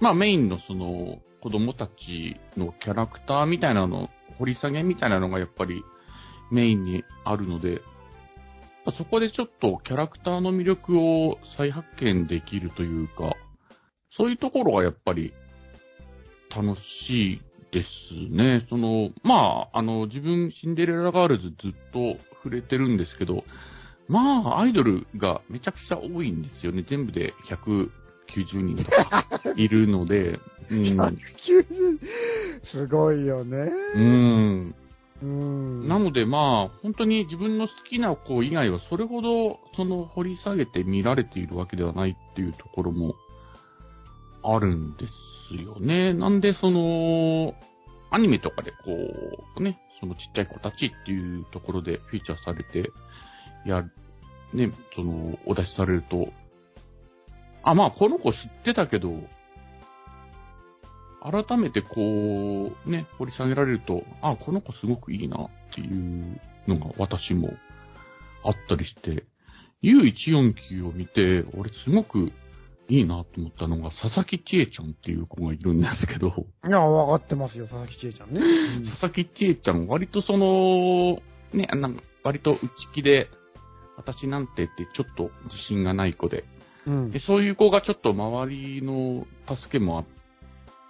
[0.00, 5.82] まあメインのその、子供たちのキャラクターみたいなの、掘り下げみたいなのがやっぱり
[6.52, 7.80] メインにあるので、
[8.96, 13.34] そこでちょっとキャラクターの魅力を再発見できるというか、
[14.16, 15.32] そういうところがやっぱり
[16.54, 16.76] 楽
[17.08, 17.40] しい
[17.72, 18.66] ですね。
[18.70, 23.42] その、まあ、あの、自分、シンデレラガールズずっと触れてるんですけど、
[24.08, 26.84] まあ、アイドルがめちゃくちゃ多いんですよね。
[26.88, 27.90] 全部で190
[28.62, 30.40] 人とかいるので、
[30.70, 31.00] うん。
[31.00, 31.18] 190
[32.72, 33.70] すごいよね。
[33.94, 34.74] うん。
[35.22, 35.88] うん。
[35.88, 43.14] なのでまあ、本当に自分の好きな子以外はそれほど、その掘り下げて見られているわけではないっていうところも
[44.42, 45.06] あるんで
[45.50, 46.12] すよね。
[46.12, 47.54] なんでその、
[48.10, 48.76] アニメとかでこ
[49.56, 52.90] う、ね、そのちっちゃい子たちっていうところでフィーチャーされて、
[53.66, 53.90] やる、
[54.54, 56.28] ね、その、お出しされると、
[57.62, 59.10] あ、まあこの子知ってたけど、
[61.20, 67.52] 改めてこう、ね、掘り下げられると、あ、この子すごくいいなっていうのが私も
[68.44, 69.24] あったりして、
[69.82, 72.32] U149 を見て、俺すごく
[72.88, 76.28] いいなと思ったのが、佐々木千恵ちゃんっていう子がいるんですけど、
[76.66, 78.40] いや、わかってますよ、佐々木千恵ちゃんね。
[78.90, 81.18] 佐々木千恵ちゃん、割とその、
[81.52, 82.60] ね、なんか割と内
[82.94, 83.28] 気で、
[83.96, 86.44] 私なんてってちょっと自信がない子で、
[86.86, 90.06] うんで、そういう子がちょっと周りの助けもあっ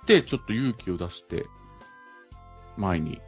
[0.07, 1.47] て、ちょっと勇気を出して、
[2.77, 3.21] 前に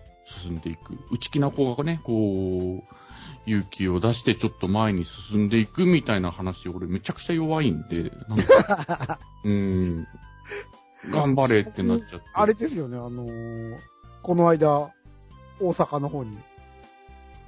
[0.43, 0.95] 進んでいく。
[1.11, 10.07] 内気な子がね、こう、勇気を出してちょっと前に進んでいくみたいな話、俺めちゃくちゃ弱いんで、なんか、 うーん、
[11.11, 12.27] 頑張れってなっちゃって。
[12.35, 13.77] あれですよね、あのー
[14.23, 14.93] この間、
[15.61, 16.37] 大阪の方に。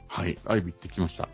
[0.09, 1.29] はい、アイビ行ってきました。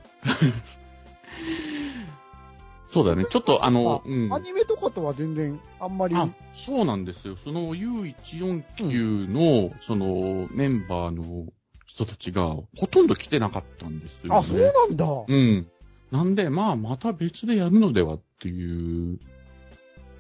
[2.88, 4.32] そうだね、ちょっとあの、うん。
[4.32, 6.14] アニメとかとは全然、あんまり。
[6.14, 6.28] あ、
[6.66, 7.36] そうなんですよ。
[7.44, 11.46] その U149 の、そのメンバーの
[11.86, 14.48] 人たちがほとんど来てなかったんですよ、あ、ね。
[14.48, 15.04] そうなんだ。
[15.26, 15.66] うん。
[16.12, 19.18] なんで、まあ、また別でやるのではっていう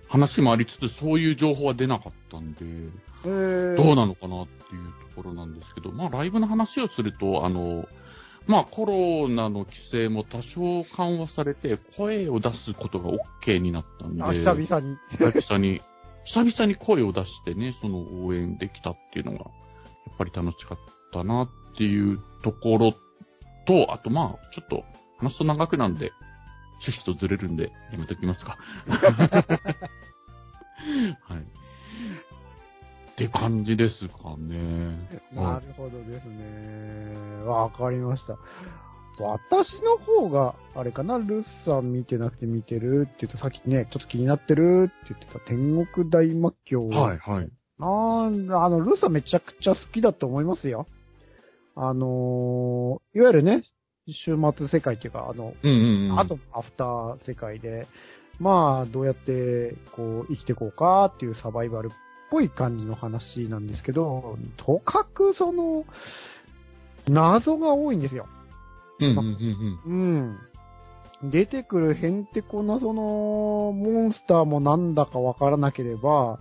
[0.08, 2.58] 話もありつつ、そういう情報は出なかったんで、
[3.24, 7.86] えー、どうなのかなっていうところなんですけど、まあ、ライブの話をすると、あの、
[8.46, 13.10] まあ、コロナの規制も多少緩和されて、声を出すことが
[13.44, 14.96] OK になったんで、あ、久々に。
[15.18, 15.82] 久々に、
[16.26, 20.78] 久々に声を出してね、その応援できたっていうのが、やっぱり楽しかっ
[21.12, 22.92] たなっていうところ
[23.66, 24.84] と、あとまあ、ちょっと
[25.18, 26.12] 話すと長くなんで、
[26.86, 28.58] 趣旨とずれるんで、やめときますか。
[31.26, 31.46] はい。
[33.16, 35.08] って感じですかね。
[35.32, 37.42] なるほどですね。
[37.46, 38.36] わかりました。
[39.18, 46.86] 私の方が、あれかな、ルッさん見てなくて見てるって言って、さっきね、ちょっと気になってるって言ってた天国大魔教。
[46.88, 47.50] はい、はい。
[47.78, 47.86] な
[48.28, 50.86] んあの、ルーさんめちゃくちゃ好きだと思いますよ。
[51.74, 53.64] あのーいわゆるね、
[54.06, 56.18] 週末世界っていうか、あの、うんうんうん。
[56.20, 57.86] あとアフター世界で、
[58.38, 61.90] まあ、どうやって、こう、生きていこうかっていうサバイバルっ
[62.30, 65.84] ぽい感じの話なんですけど、とかく、その、
[67.08, 68.26] 謎が多いんですよ。
[68.98, 69.18] うんうん
[69.86, 70.38] うん
[71.22, 71.30] うん。
[71.30, 76.38] 出てくるへんてこなその、モンスターもなんだかわからなければ、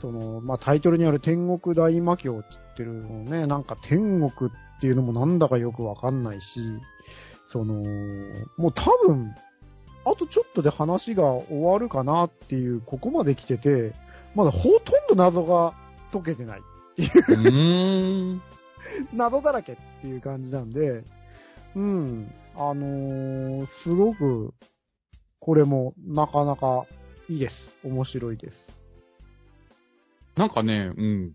[0.00, 6.42] その、まあ、タイトルにある天国大魔教っってるのね、なんか天国っていうのもなんだかよくわかんないし、
[7.52, 7.74] その、
[8.56, 9.30] もう多分、
[10.04, 13.92] あとちょっとで話が終わるかなっていう、ここまで来てて、
[14.34, 15.74] まだほとんど謎が
[16.12, 16.62] 解けてないっ
[16.96, 17.06] てい
[18.36, 18.40] う。
[19.14, 21.04] 謎だらけっていう感じなんで、
[21.74, 24.54] うん、あのーすごく、
[25.40, 26.86] これもなかなか
[27.28, 27.54] いいです。
[27.86, 28.56] 面白いです。
[30.36, 31.32] なんかね、うん。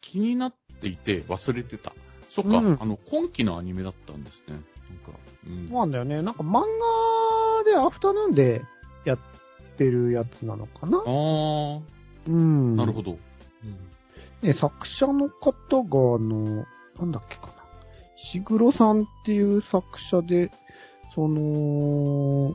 [0.00, 1.92] 気になっていて忘れてた。
[2.34, 4.54] そっか、うんあの、今期のアニメだったんですね。
[4.54, 4.60] なん
[5.14, 5.68] か、うん。
[5.68, 6.22] そうなんだよね。
[6.22, 8.62] なんか漫画でアフタヌーンで
[9.04, 9.18] やっ
[9.76, 10.98] てるやつなのかな？
[10.98, 11.80] あー、
[12.26, 12.76] うん。
[12.76, 13.12] なるほど。
[13.12, 13.18] うん
[14.42, 16.66] ね、作者の方が、あの、
[16.98, 17.52] なんだっけかな。
[18.34, 20.50] 石黒さんっていう作者で、
[21.14, 22.54] その、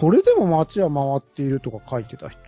[0.00, 2.38] それでも街は回っているとか書いてた人。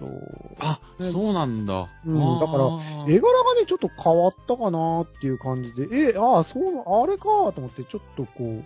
[0.58, 1.88] あ、ねそうなんだ。
[2.04, 2.64] うんだから
[3.08, 8.64] 絵柄がね、ちょっと変わったかなっていう感じで、え、ああ、そう、あれかと思って、ちょっとこう、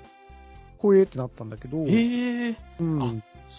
[0.78, 3.02] ほえーってなったんだけど、へえ、うん。
[3.02, 3.12] あ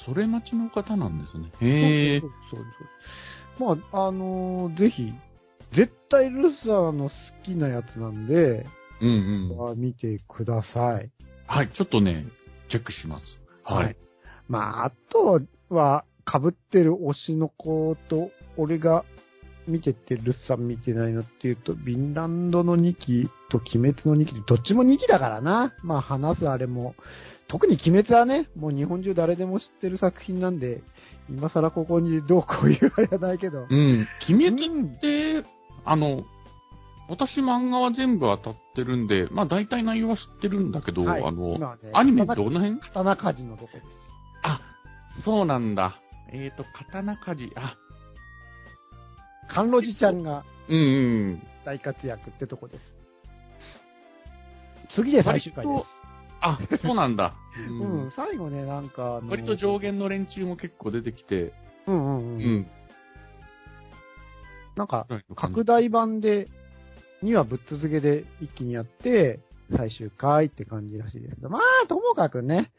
[0.06, 1.52] それ待ちの方なんですね。
[1.62, 2.20] へえ。
[2.22, 2.66] そうそうそう
[3.60, 5.14] まあ、あのーぜひ、
[5.76, 7.12] 絶対ルサーの好
[7.44, 8.66] きなやつなんで、
[9.02, 9.58] うんうん。
[9.58, 11.10] まあ見てください。
[11.48, 12.26] はい、ちょっとね、
[12.70, 13.26] チェックします。
[13.64, 13.96] はい。。
[14.48, 19.04] まあ、あとは、被ってる推しの子と、俺が
[19.68, 25.74] 見てて、ルッサン見てないのっていうと、ヴィンランドの2期と鬼滅の2期で、どっちも2期だからな。
[25.84, 26.96] まあ、話すあれも。
[27.52, 30.82] 特に鬼滅はね、もう日本中誰でも知ってる作品なんで、
[31.30, 33.68] 今更ここにどうこう言うあれはないけど。
[33.70, 34.08] うん。
[34.30, 35.46] 鬼滅うんって、
[35.84, 36.24] あの、
[37.10, 42.80] 私漫画は全部当たってるんで、まあ大体内容は知ってるんだけど、はいあの、ねアニメどの辺？
[42.80, 43.86] 刀鍛冶のとこです。
[44.44, 44.62] あ、
[45.26, 46.00] そうなんだ。
[46.32, 47.76] えっ、ー、と、刀鍛冶、あ、
[49.50, 50.82] 甘露寺ちゃんがうんう
[51.34, 51.44] ん。
[51.66, 52.82] 大活躍ってとこです。
[54.96, 56.01] 次で最終回です。
[56.42, 57.34] あ、そうなんだ。
[57.70, 61.54] ううんん、最後ね、なんか、あの割と上限の連中も結構出てきて、
[61.88, 62.40] うんうんううん。
[62.40, 62.68] ん。
[64.76, 66.48] なんか、拡大版で、
[67.24, 69.40] 2話ぶっ続けで一気にやって、
[69.76, 72.72] 最終回って感じらしいですけど、まあ、ともかくね、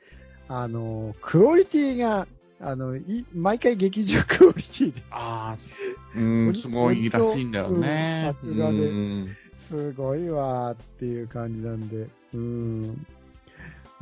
[0.48, 2.27] あの、クオリティが、
[2.61, 8.35] あの、い毎回劇場クオリティで、ああ、うん、すごいらしいんだよね。
[8.42, 9.37] うんさすがでうん
[9.68, 13.07] すごいわーっていう感じなんで、うん。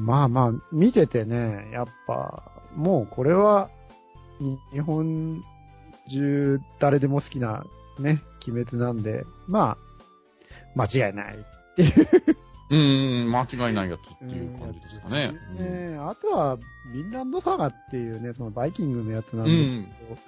[0.01, 2.43] まあまあ、見ててね、やっぱ、
[2.75, 3.71] もうこれは、
[4.41, 5.43] に日本
[6.11, 7.65] 中誰でも好きな
[7.99, 9.79] ね、鬼滅なんで、まあ、
[10.75, 12.37] 間違いないっていう
[12.71, 15.33] うん、間違いないやつっていう感じですかね。
[15.59, 20.19] ねあとは、ヴィンランドサガっていうね、そのバイキングのやつなんです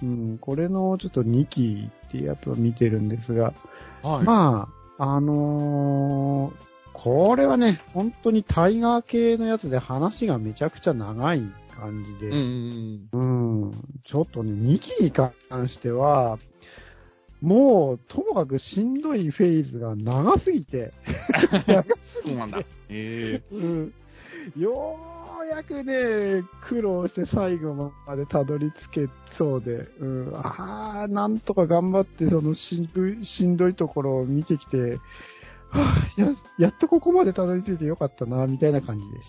[0.00, 3.54] けど、うん、これのちょっと2期っていうやつを見てるんですが、
[4.02, 4.24] うんはい。
[4.24, 4.68] ま
[4.98, 6.71] あ、あのー
[7.02, 11.42] これはね、本当にタイガー系のやつで話がめちゃくちゃ長い
[11.74, 13.72] 感じで、うんうんうん、
[14.08, 15.32] ちょっとね、2期に関
[15.68, 16.38] しては、
[17.40, 20.92] もう、ともかくしんどいフェーズが長すぎて、
[21.66, 22.62] 長すぎてそうなんだ。
[22.88, 23.42] え。
[23.50, 23.92] うん、
[24.56, 24.96] よ
[25.42, 34.98] うやくね、苦労して最後までたどり着けそうで、うん、ああ、なんとか頑張ってそのしんどいしんどいところを見てきて、はあ、
[36.16, 36.26] や
[36.58, 39.26] やっとここまでたどり着いてよかったな、みたいな感じでし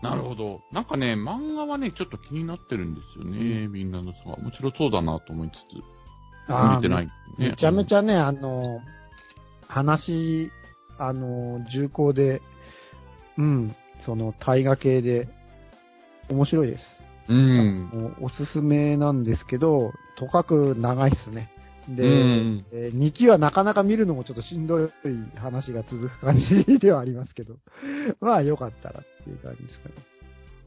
[0.00, 0.62] ー、なるほど。
[0.72, 3.68] なんかね、漫画はね、ちょっと気になってるんですよね。
[3.68, 5.96] みんなのさ、面白そうだなと思いつつ。
[6.48, 6.76] た。
[6.76, 7.12] 見てない、ね。
[7.38, 8.80] めちゃめちゃね、あの、
[9.68, 10.50] 話、
[10.98, 12.42] あの、重厚で、
[13.38, 15.28] うん、その、大河系で、
[16.28, 16.82] 面白いです。
[17.28, 18.16] うん。
[18.20, 21.50] おすすめなんですけど、とかく長いっすね。
[21.88, 24.90] で、うんえ2期はなかなか見るのもちょっとしんどい
[25.36, 27.56] 話が続く感じではありますけど、
[28.20, 29.94] まあよかったらっていう感じですかね。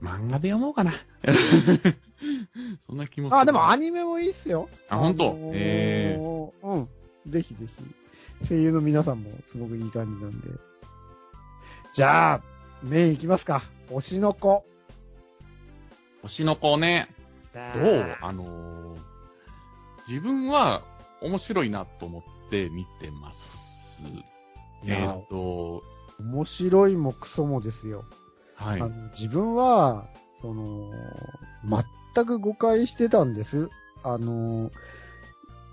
[0.01, 0.93] 漫画で読もうかな。
[2.87, 3.37] そんな気もする。
[3.39, 4.69] あ、でもアニメもいいっすよ。
[4.89, 5.25] あ本当？
[5.25, 6.17] のーへ
[6.63, 6.87] うん。
[7.31, 7.65] ぜひぜ
[8.41, 8.47] ひ。
[8.47, 10.47] 声優の皆さんもすごくいい感じなんで。
[11.95, 12.41] じゃあ、
[12.81, 13.63] メインいきますか。
[13.89, 14.63] 推しの子。
[16.21, 17.09] 星の子ね、
[17.53, 18.15] どう？
[18.21, 18.99] あのー
[20.07, 20.81] 自分は
[21.21, 23.37] 面白いなと思って見てます。
[24.85, 25.83] えっ、と、
[26.19, 28.05] 面白いもクソもですよ。
[28.55, 28.81] はい。
[29.19, 30.07] 自分は、
[30.41, 30.91] その、
[32.15, 33.69] 全く誤解してたんです。
[34.03, 34.71] あの、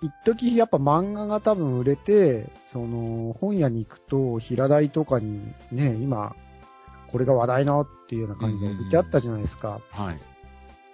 [0.03, 5.41] 一時やっぱ漫画が多分売れて、その、本屋に行くと、平台とかに
[5.73, 6.35] ね、今、
[7.11, 9.81] これが話題のっていうような感じで置いてあったじゃないですか。
[9.91, 10.21] はい。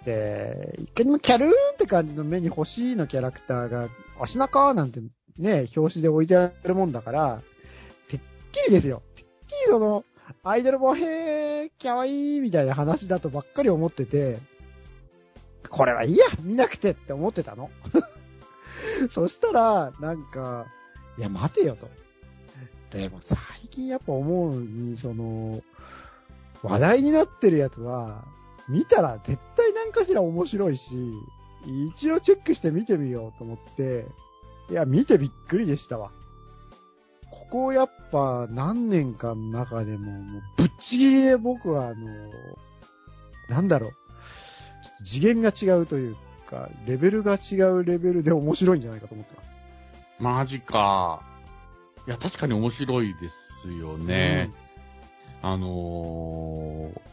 [0.05, 3.87] で、一回もキャルーンって感じの目に欲しいのキャラクターが、
[4.21, 4.99] 推しの子なんて
[5.37, 7.41] ね、表紙で置いてあるもんだから、
[8.09, 9.01] てっきりですよ。
[9.15, 9.31] てっきり
[9.69, 10.03] その、
[10.43, 14.39] アイドルもへー、きゃわいいみたいな話だとばっかり思ってて、
[15.69, 17.69] これはいいや、見なくてって思ってたの。
[19.15, 20.67] そしたら、なんか、
[21.17, 21.87] いや、待てよと。
[22.91, 25.61] でも最近やっぱ思うに、その、
[26.61, 28.23] 話題になってるやつは、
[28.69, 30.81] 見たら絶対何かしら面白いし、
[31.97, 34.05] 一応チェックして見てみようと思って、
[34.69, 36.11] いや、見てびっくりでしたわ。
[37.51, 42.07] ここやっぱ何年かの中でも、もうぶっちぎりで僕はあの、
[43.49, 43.93] なんだろう、
[45.11, 46.15] 次元が違うという
[46.49, 49.47] か、レベルが違うレベルで面白いんじゃないかと思ってます。
[50.19, 51.21] マジか。
[52.07, 53.29] いや、確かに面白いで
[53.63, 54.51] すよね。
[55.41, 57.12] あのー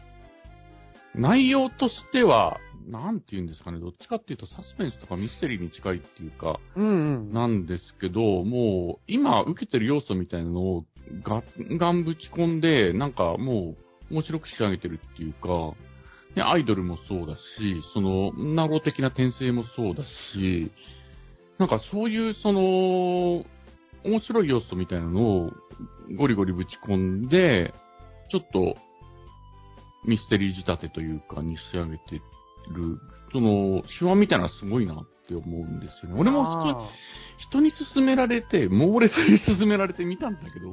[1.15, 6.89] 内容としては、なんて言うんですかね、どっちかっていうとサスペンスとかミステリーに近いっていうか、うんう
[7.29, 7.33] ん。
[7.33, 10.85] なんですけど、もう、今受けてる要素みたいなのを
[11.23, 13.75] ガンガンぶち込んで、なんかも
[14.09, 15.73] う、面白く仕上げてるっていうか、
[16.35, 17.39] ね、アイドルもそうだし、
[17.93, 20.71] その、ナロー的な転生もそうだし、
[21.57, 23.43] なんかそういう、その、
[24.03, 25.51] 面白い要素みたいなのを
[26.17, 27.73] ゴリゴリぶち込んで、
[28.31, 28.75] ちょっと、
[30.05, 32.99] ミステリー仕立てというか、に仕上げてる、
[33.31, 36.19] その、手話みたいなのはすごいなって思うんですよね。
[36.19, 36.89] 俺も普通、あ
[37.49, 40.71] 人に勧められて、猛烈に勧められて見たんだけど、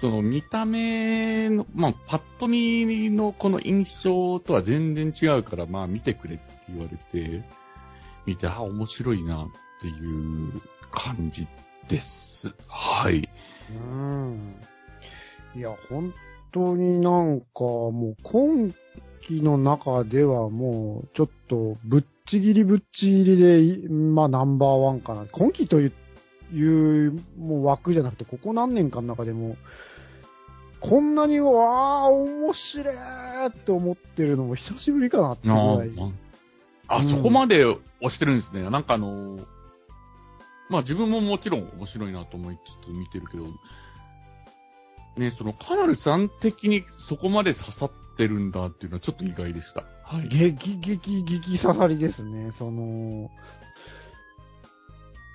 [0.00, 7.44] その見た目の、まあ、パッと見のこの印象とは全然違うから、まあ見てくれって言われて、
[8.26, 9.46] 見て、あ、面白いなっ
[9.80, 11.46] ていう感じ
[11.88, 12.54] です。
[12.68, 13.28] はい。
[13.70, 14.56] ーうん。
[15.54, 16.12] いや、本
[16.52, 18.74] 当になんかもう今
[19.26, 25.26] 期の中ではもうちょっとぶっちぎりぶっちぎりでい、まあナンバーワンかな。
[25.32, 25.92] 今期という、
[26.52, 29.56] いうもう枠じゃなくて、ここ何年かの中でも、
[30.80, 32.96] こんなに、わあ、面白い
[33.46, 35.88] って思ってるのも久しぶりかなっていうぐあらい。
[35.90, 36.12] ま
[36.88, 38.68] あ、うんそこまで押してるんですね。
[38.68, 39.38] なんかあの、
[40.68, 43.44] まあ自分ももちろん面白いなと思いつつ見てるけど、
[45.16, 49.84] ね、そのカナルさん的にそこまで刺さってるんだっていうのはちょっと意外でした。
[50.04, 50.28] はい。
[50.28, 52.52] 激、激、激刺さりですね。
[52.58, 53.30] その、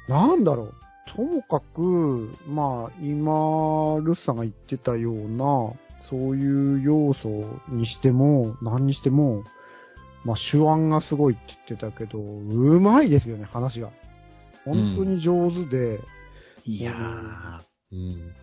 [0.07, 0.73] なんだろう。
[1.15, 5.73] ともかく、まあ、今、ルッサが言ってたような、
[6.09, 7.29] そういう要素
[7.69, 9.43] にしても、何にしても、
[10.25, 13.89] まあ、手腕がすごいって言ってたけど、うまいですよね、話が。
[14.65, 15.99] 本当に上手で、
[16.65, 17.61] いやー、
[17.93, 18.33] うん。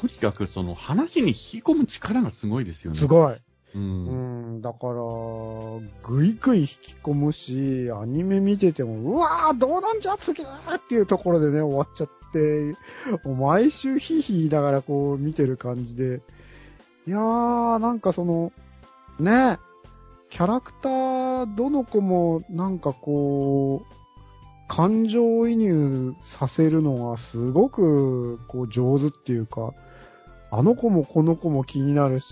[0.00, 3.00] とにかくその話に引き込む力がすごいですよね。
[3.00, 3.34] すごい。
[3.34, 3.42] う。
[3.74, 4.94] うんん、だから、
[6.06, 12.76] ぐいぐい引き込むし、アニメ見てても、うわー、どうなんじゃ次はっていうところでね、終わっちゃって、
[13.28, 16.22] 毎週ヒーヒー言いながらこう見てる感じで、
[17.06, 18.52] いやー、なんかその、
[19.18, 19.58] ね、
[20.30, 24.01] キャラクター、どの子もなんかこう、
[24.74, 29.74] 感情移入させるのがすごくこう上手っていうか、
[30.50, 32.24] あの子もこの子も気になるし、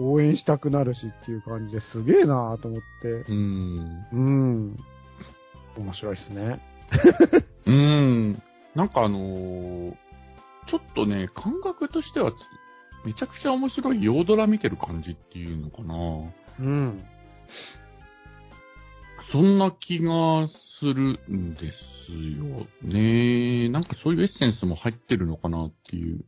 [0.00, 4.06] 応援したくなるしっていう感じですげえなと思って、うん。
[4.12, 4.76] うん。
[5.78, 6.60] 面白いっすね。
[7.66, 8.42] うん。
[8.74, 9.94] なんかあのー
[10.68, 12.32] ちょっとね、感覚としては、
[13.04, 15.94] めちゃくちゃ面白い洋ドラ見てる感じっていうのかな。
[16.58, 17.04] うん。
[19.32, 23.68] そんな気がするんですよね。
[23.70, 26.24] なんかそういうエッセンスも入ってるのかなっていう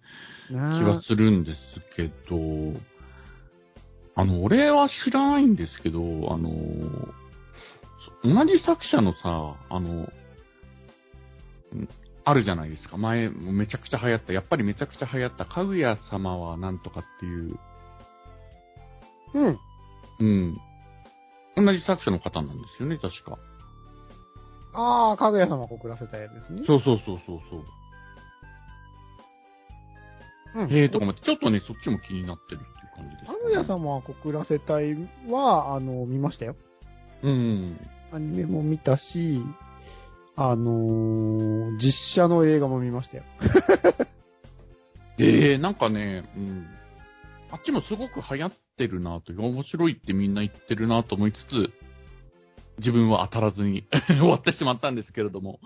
[0.50, 1.58] 気がねするんです
[1.96, 2.80] けど、
[4.16, 6.50] あの、俺は知らないんですけど、あの、
[8.22, 10.08] そ同じ作者のさ、あの、ん
[12.24, 12.96] あるじゃないですか。
[12.96, 17.58] 前、めちゃくちゃ流行った、やっぱりめちゃくちゃ流行った、かぐや様はなんとかっていう、
[19.34, 19.58] うん。
[20.18, 20.58] うん。
[21.64, 23.38] 同じ作者の方なんですよね、確か。
[24.74, 26.62] ああ、かぐや様告らせたやつですね。
[26.66, 27.64] そうそうそうそうそう。
[30.62, 30.70] うん。
[30.70, 34.94] へえとかも、ちょっとね、そっちも気になってるっていう感じです、かぐや様は告らせたい
[35.28, 36.56] は、あの、見ましたよ。
[37.22, 37.78] うん。
[38.12, 39.42] アニメも見たし、
[40.36, 43.24] あのー実写の映画も見ましたよ。
[45.18, 46.66] ええなんかね、うん。
[47.50, 51.70] あっちもすごく流行ってるなという、面白いってみんな言ってるなと思いつつ、
[52.78, 55.58] 自分は当たらずに 終わってしまったんですけれども。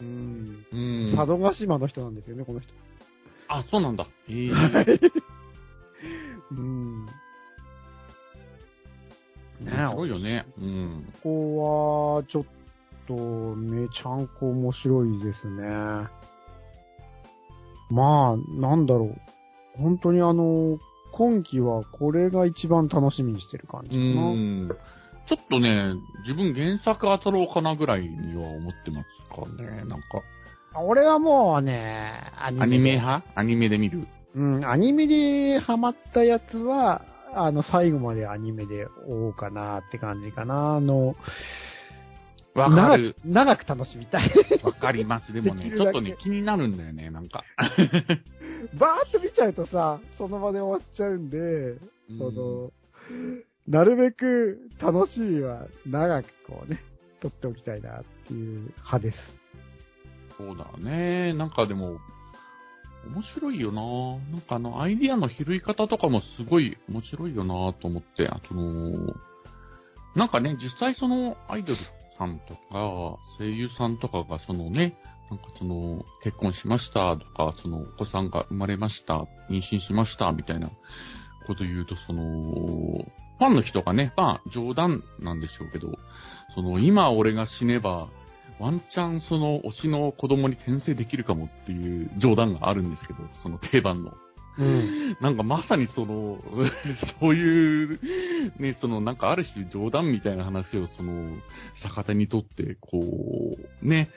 [0.00, 0.64] うん。
[0.72, 0.76] う
[1.12, 1.16] ん。
[1.16, 2.72] 佐渡島の人なんですよね、この人。
[3.48, 4.06] あ、そうなんだ。
[4.28, 4.50] ええ
[6.52, 7.06] うん。
[7.06, 7.12] ね
[9.66, 10.46] え、面白いよね。
[10.58, 11.12] うん。
[11.22, 12.44] ここは、ちょっ
[13.06, 13.14] と
[13.56, 16.08] めちゃんこ面白いですね。
[17.90, 19.20] まあ、なんだろう。
[19.76, 20.78] 本当にあの、
[21.16, 24.30] 今期はこれが一番楽しみにしてる感じうかな。
[24.30, 24.68] ん。
[25.28, 25.94] ちょっとね、
[26.26, 29.84] 自分原作当たろうかなぐらいには思ってますかね。
[29.84, 30.22] なんか、
[30.76, 33.26] 俺はもうね、アニメアニメ派？
[33.36, 34.06] アニメで見る？
[34.34, 37.02] うん、アニメでハマったやつは、
[37.32, 40.76] あの、最後までアニメで追おうかなって感じかな。
[40.76, 41.14] あの、
[42.54, 43.16] わかる。
[43.24, 44.30] 長く長く楽しみたい。
[44.62, 45.32] わかります。
[45.32, 47.44] でもね、 ちょっとね、気になるんだよね、なんか。
[48.78, 52.72] バーッと見ちゃうとさ、その場で終わっちゃうんで、うんその、
[53.66, 56.80] なるべく楽しみは長くこうね、
[57.20, 59.16] 撮っておきたいなっていう派です。
[60.36, 61.32] そうだね。
[61.34, 61.98] なんかでも、
[63.06, 63.82] 面白いよな
[64.32, 69.14] なんかあの、アイディアの拾い方とかもすごい面白いよなと思って、あとの、
[70.16, 71.78] なんかね、実際そのアイドル
[72.18, 74.96] さんとか、声優さんとかがそのね、
[75.30, 80.70] なんかその、結婚しましたとか、その、お子さんが生まれました、妊娠しました、みたいな
[81.46, 83.04] こと言うと、その、
[83.38, 85.88] ファンの人がね、まあ、冗談なんでしょうけど、
[86.54, 88.08] その、今俺が死ねば、
[88.60, 94.12] ワンチャンその推しの子供に転生できるかもっていう冗談があるんですけど、その定番の。
[94.56, 95.16] うん。
[95.20, 96.38] なんかまさにその、
[97.20, 98.00] そういう、
[98.58, 101.36] ね、そのなんかある種冗談みたいな話をその、
[101.82, 103.00] 逆手にとって、こ
[103.82, 104.10] う、ね、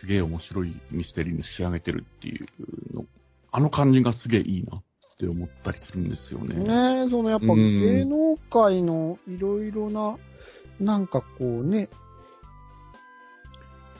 [0.00, 3.04] すげえ面白いミステリーに仕上げてるっていうの、
[3.50, 4.82] あの感じがすげえいいなっ
[5.18, 6.54] て思ったりするんですよね。
[6.56, 7.56] ねえ、そのやっぱうん。
[7.56, 10.16] 芸能界のいろいろな、
[10.80, 11.88] なんかこうね、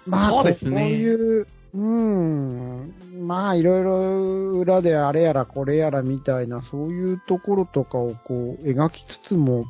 [0.07, 0.71] まあ、そうですね。
[0.71, 9.65] こういう、うん、まあいろいろ裏であれやらこれやらみたいな、そういうところとかをこう描きつつも、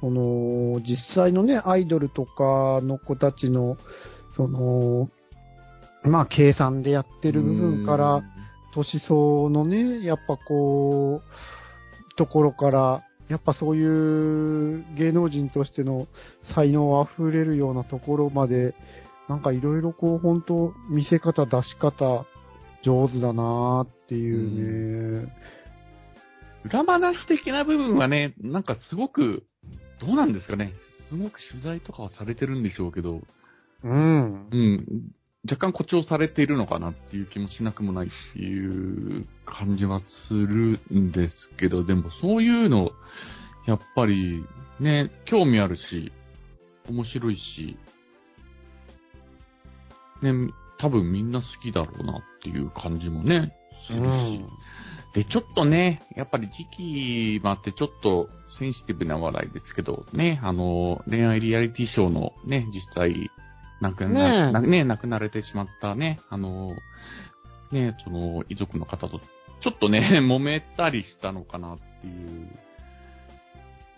[0.00, 3.76] その、実際のね、アイドルとかの子たちの、
[4.36, 5.10] その、
[6.04, 8.22] まあ計算でやってる部分から、
[8.74, 16.06] 年相のね、やっぱこう、ところから、やっぱそういう芸能人としての
[16.54, 18.74] 才能あふれるようなところまで、
[19.28, 22.24] なんかいろいろこう本当見せ方出し方
[22.82, 25.32] 上手だなーっていうね。
[26.64, 29.44] 裏話的な部分はね、なんかすごく、
[30.00, 30.72] どうなんですかね。
[31.08, 33.20] すごく取材とかはされてるんでしょうけど、
[33.84, 34.48] うん。
[34.50, 35.12] うん、
[35.50, 42.90] 若干誇張されているのかなっていう気もしなくもないっていう感じはするんですけど、でもそういうの、
[43.66, 44.44] やっぱり
[44.80, 46.12] ね、興味あるし、
[46.88, 47.76] 面白いし、
[50.22, 50.32] ね、
[50.78, 53.52] 多分みんな好きだろうなっていう感じもね、
[53.86, 54.44] するし。
[55.14, 58.28] で、ちょっとね、やっぱり時期もあってちょっと
[58.58, 63.30] センシティブな話題ですけど、ね、あの、恋愛リアリティショーのね、実際、
[63.80, 66.74] 亡くな、ねね、亡くなられてしまったね、あの、
[67.70, 69.20] ね、その遺族の方と、
[69.60, 72.48] ちょっとね、 揉めたりしたのかなっていう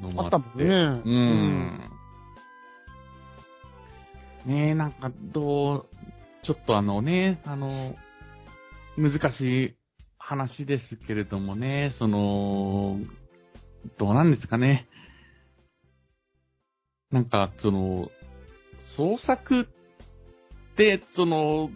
[0.00, 0.30] のもあっ。
[0.34, 1.02] あってたもんね。
[1.04, 1.90] うん。
[4.46, 5.86] ねえ、なんか、どう、
[6.42, 7.94] ちょっとあのね、あの、
[8.96, 9.74] 難しい
[10.18, 12.98] 話ですけれどもね、その、
[13.98, 14.88] どうなんですかね。
[17.10, 18.10] なんか、その、
[19.00, 21.70] 創作って、その、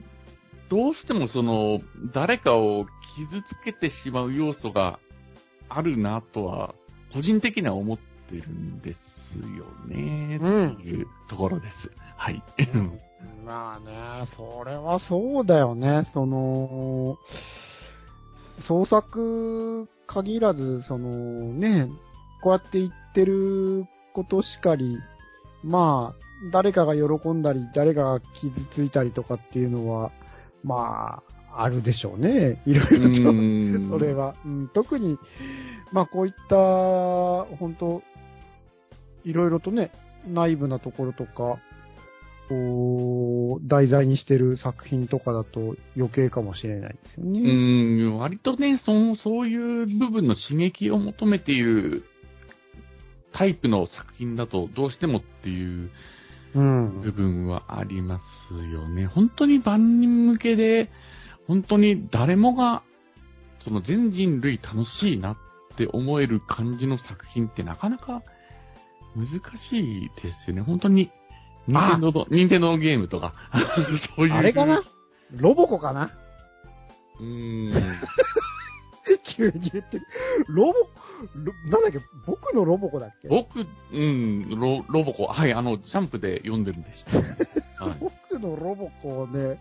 [0.68, 1.80] どうしてもその、
[2.12, 2.84] 誰かを
[3.16, 4.98] 傷つけてしまう要素が
[5.70, 6.74] あるなとは、
[7.14, 11.90] 個人的には思ってるんですよね、うんっていうところです。
[12.16, 12.42] はい。
[12.74, 13.00] うん
[13.46, 16.06] まあね、それはそうだよね。
[16.12, 17.16] その、
[18.68, 21.88] 創作限らず、そのね、
[22.42, 24.98] こうやって言ってることしかり、
[25.62, 30.10] まあ、誰かが喜んだり、誰かが傷ついたりとかっていうのは、
[30.62, 32.60] まあ、あるでしょうね。
[32.66, 33.30] いろいろと。
[33.30, 35.18] うんそれは、うん、特に、
[35.92, 36.56] まあこういった、
[37.56, 38.02] 本当
[39.24, 39.92] いろいろとね、
[40.26, 41.58] 内部なところとか、
[42.48, 48.04] こう、題材にしてる作品とかだと余計かもしれないですようね。
[48.04, 52.04] ん、割とね、その、そういう部分の刺激を求めている
[53.32, 55.90] タイプの作品だとどうしてもっていううん。
[56.54, 59.06] 部分はありますよね。
[59.06, 60.90] 本当に万人向けで、
[61.46, 62.82] 本当に誰もが、
[63.64, 65.36] その全人類楽しいなっ
[65.76, 68.22] て思える感じの作品ってなかなか
[69.16, 69.26] 難
[69.70, 70.62] しいですよね。
[70.62, 71.10] 本当に、
[71.66, 73.34] 任天堂の、任天堂のゲームとか、
[74.16, 74.34] そういう。
[74.34, 74.82] あれかな？
[75.32, 76.12] ロボコかな？
[77.20, 77.94] うーん。
[79.36, 80.06] 急に言ってる。
[80.48, 80.88] ロボ、ロ
[81.70, 83.28] なんだっけ、僕のロボコだっけ？
[83.28, 83.60] 僕、
[83.92, 87.18] うん、ロロボコ、はい、あの、ジャンプで読んでるんでした。
[87.84, 89.58] はい、僕のロボコをね、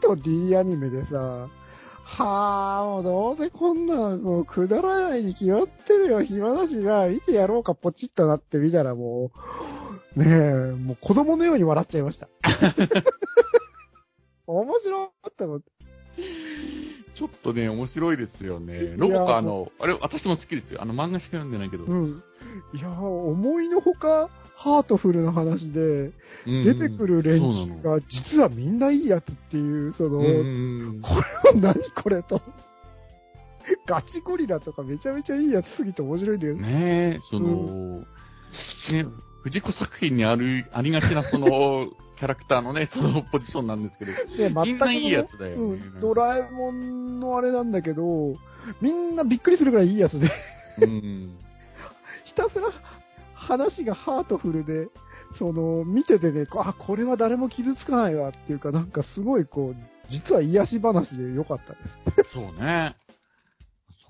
[0.00, 1.48] と D アニメでさ、
[2.04, 9.30] はあ、もうどうせこんなのもうくだらないに決まってるよ、暇だしな、見てやろうか、ポチッとなってみたらも
[10.16, 12.28] う、ねえ、もう子供のように笑っちゃいました。
[14.46, 15.62] 面白かったもん。
[17.22, 18.96] ちょっとね、面白いですよね。
[18.96, 20.82] ロボコ、あの、あれ、私も好きですよ。
[20.82, 21.84] あの、漫画しか読んでないけど。
[21.84, 22.22] うん。
[22.74, 26.12] いやー、思いのほか、ハートフルな話で、うん
[26.64, 28.00] 出てくる連中が、
[28.32, 31.08] 実はみんないいやつっていう、その、うんこ
[31.54, 32.40] れは何これと。
[33.86, 36.62] ガチゴリラとかめちゃめちゃいいやつすぎて面白いんだよね。
[36.62, 38.04] ねえ、その、ね、
[39.44, 41.86] 藤子作品にある、ありがちなその、
[42.18, 45.62] キャラクターのね、そのポジションなんですけど、で、全くみんないいやつだよね。
[45.62, 48.36] うん、ドラえもんのあれなんだけど、
[48.80, 50.30] みんなびっくりするぐらいいいやつで、
[50.82, 51.38] うん。
[52.24, 52.70] ひたすら
[53.34, 54.88] 話がハートフルで、
[55.38, 59.76] その、見ててね、あ、これは誰も傷つかないわっていうか、なんかすごいこう、
[60.10, 62.32] 実は癒し話で良かったです。
[62.34, 62.96] そうね。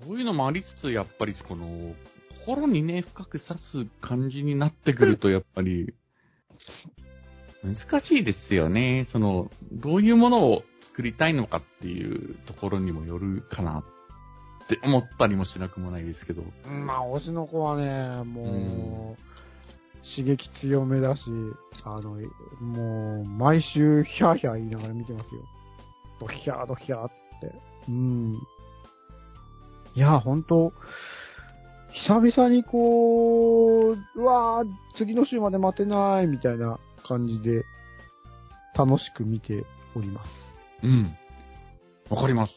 [0.05, 1.95] そういうのもありつつ、やっぱりこの、
[2.45, 5.93] 心にね、深く刺す感じになってくると、やっぱり、
[7.63, 9.07] 難しいですよね。
[9.11, 16.43] その、どういうものを作りたいのかっていうところにもよるかなって思ったりもしなくもないですけど。
[16.67, 21.21] まあ、推しの子はね、もう、刺激強めだし、
[21.85, 22.17] あの、
[22.59, 25.41] もう、毎週ヒャーヒャー言いながら見てますよ。
[26.19, 27.55] ドヒャードヒャーって。
[27.87, 28.33] うん。
[29.95, 30.73] いや、ほんと、
[32.07, 37.63] 久々にこう、うわー、次の週まで待てない、みたいな感じで、
[38.75, 40.29] 楽しく見ております。
[40.83, 41.15] うん。
[42.09, 42.53] わかります。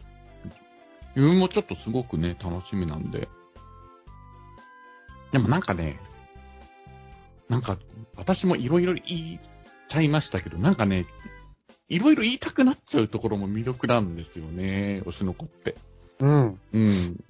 [1.14, 3.28] 自分もちょっとすごくね、楽しみなんで。
[5.32, 5.98] でもなんかね、
[7.48, 7.78] なんか、
[8.16, 9.40] 私もいろいろ言い
[9.90, 11.06] ちゃいましたけど、なんかね、
[11.88, 15.76] いろいろ言いたくなっちゃうところも魅力なんですよね、推しの子って。
[16.18, 16.60] うん。
[16.72, 17.24] うん。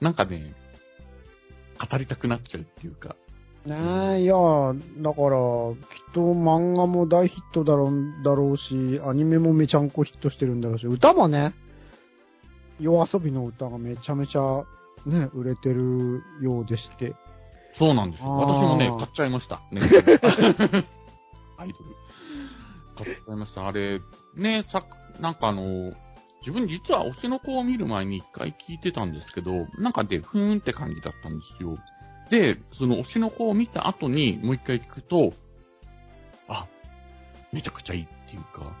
[0.00, 0.54] なんかね、
[1.90, 3.14] 語りたくなっちゃうっていうか。
[3.66, 5.38] ねえ、いや、だから、
[5.78, 11.54] きっと漫画も大ヒットだろうだろうし、アニメもめちゃんこヒットしてるんだろうし、歌もね、
[12.80, 14.64] 夜遊びの歌がめちゃめちゃ
[15.06, 17.14] ね、売れてるようでして。
[17.78, 18.36] そうなんですよ。
[18.36, 19.60] 私もね、買っちゃいました。
[19.70, 19.80] ね、
[21.56, 21.94] アイドル。
[22.96, 23.66] 買っちゃいました。
[23.66, 24.00] あれ、
[24.36, 24.84] ね、さ、
[25.20, 25.92] なんかあの、
[26.40, 31.78] 自分実は推しの子を見る前に一回聞いてたんですけど、なんかで、ふーんって感じだったんですよ。
[32.32, 35.34] で、その推しの子を見た後にもう一回聞くと、
[36.48, 36.66] あ、
[37.52, 38.72] めちゃくちゃいいっていうか、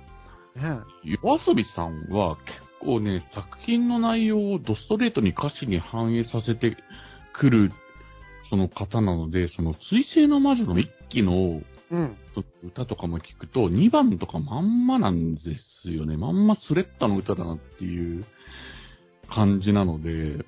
[0.56, 6.78] ね夜遊びさんは結構ね、作品の内容をドストレートに歌詞に反映させて
[7.34, 7.72] くる、
[8.48, 12.16] その方なので、その、水星の魔女の一期のうん。
[12.64, 15.40] 歌とかも聞くと、2番とかまんまなんで
[15.84, 16.16] すよね。
[16.16, 18.24] まんまスレッタの歌だなっていう
[19.28, 20.38] 感じなので、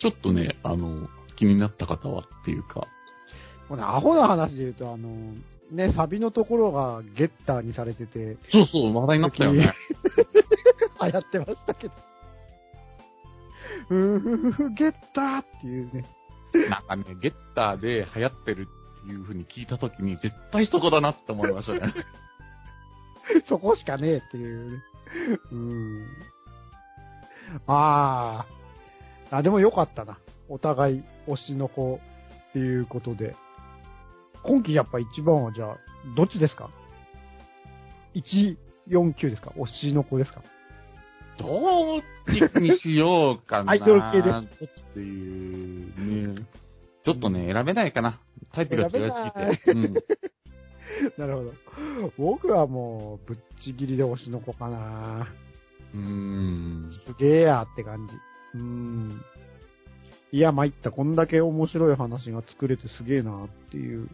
[0.00, 2.86] ちょっとね、あの、気になった方はっていうか、
[3.68, 5.34] これアホな話で言うと、あの、
[5.70, 9.74] ね、サビのところがゲッターにされてて、そうそう、話題になったよね。
[11.02, 11.94] 流行ってましたけど。
[13.90, 16.04] うーふふふ、ゲッターっていうね。
[16.68, 18.68] なんかね、ゲッターで流行ってる
[19.02, 21.94] っていう風に聞いたときに、絶対そこだなって思いましたね。
[23.48, 24.82] そこしかねえっていうね。
[25.50, 26.06] うん。
[27.66, 28.44] あ
[29.30, 29.36] あ。
[29.38, 30.18] あ、でもよかったな。
[30.48, 32.00] お互い推しの子
[32.50, 33.34] っていうことで。
[34.44, 35.76] 今季やっぱ一番はじゃあ、
[36.16, 36.68] どっちですか
[38.14, 39.52] ?149 ですか？
[39.56, 40.42] 推しの子ですか？
[41.38, 41.46] ど
[41.98, 43.72] っちにしようかな。
[43.72, 45.90] アイドル系ですってい
[46.28, 46.44] うね。
[47.04, 48.20] ちょっとね、選べないかな。
[48.52, 49.58] タイプが違いすぎ選べな。
[49.66, 49.94] うん。
[51.18, 52.12] なるほど。
[52.18, 55.28] 僕はもう、ぶっちぎりで推しの子かな。
[55.94, 56.90] うーん。
[57.06, 58.14] すげえやって感じ。
[58.58, 59.22] うん。
[60.32, 60.90] いや、参った。
[60.90, 64.08] こんだけ面白い話が作れてすげえなっていう。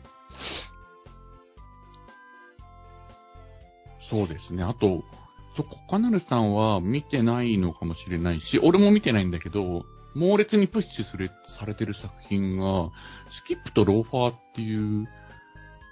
[4.11, 4.62] そうですね。
[4.62, 5.05] あと、
[5.57, 12.91] そこかなるさんは見てないのかもしれないし、俺も見てないんだけど、猛烈にプッシュするされてる作品が、
[13.45, 15.07] スキップとローファーっていう、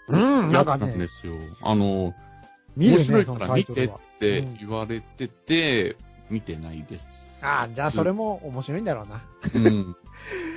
[0.09, 1.35] うんやつなんですよ。
[1.63, 2.15] あの、
[2.77, 3.91] ね、面白いから見てっ。
[4.19, 5.97] て言われてて、
[6.31, 7.05] 見てないです。
[7.43, 9.23] ああ、じゃあそれも面白いんだろうな。
[9.55, 9.97] うん。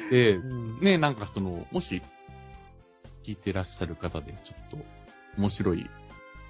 [0.10, 0.80] でう、ん。
[0.80, 2.02] ね、なんかその、もし、
[3.26, 4.78] 聞いてらっしゃる方で、ちょっと、
[5.38, 5.86] 面白い、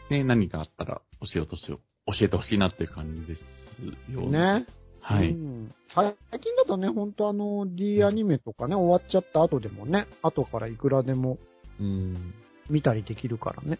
[0.09, 1.79] ね、何かあったら教えてほしい、教
[2.21, 4.65] えてほしいなっていう感じですよね。
[5.01, 5.29] はい。
[5.29, 11.39] うん最近だとね、ほんとあの、D アニメとかね、終わっちゃった後でもね、後からいくらでも
[11.79, 12.33] うん。
[12.69, 13.79] 見たりできるからね。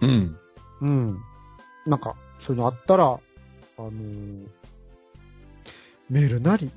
[0.00, 0.38] うん。
[0.82, 1.18] うん。
[1.86, 2.14] なんか、
[2.46, 3.20] そういうのあったら、あ
[3.78, 4.46] のー
[6.08, 6.70] メールなり、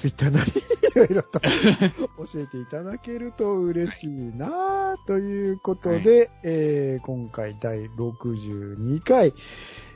[0.00, 9.32] ツイッターなり、いろいろと教えていただけると嬉しいなということで、えー今回第62回、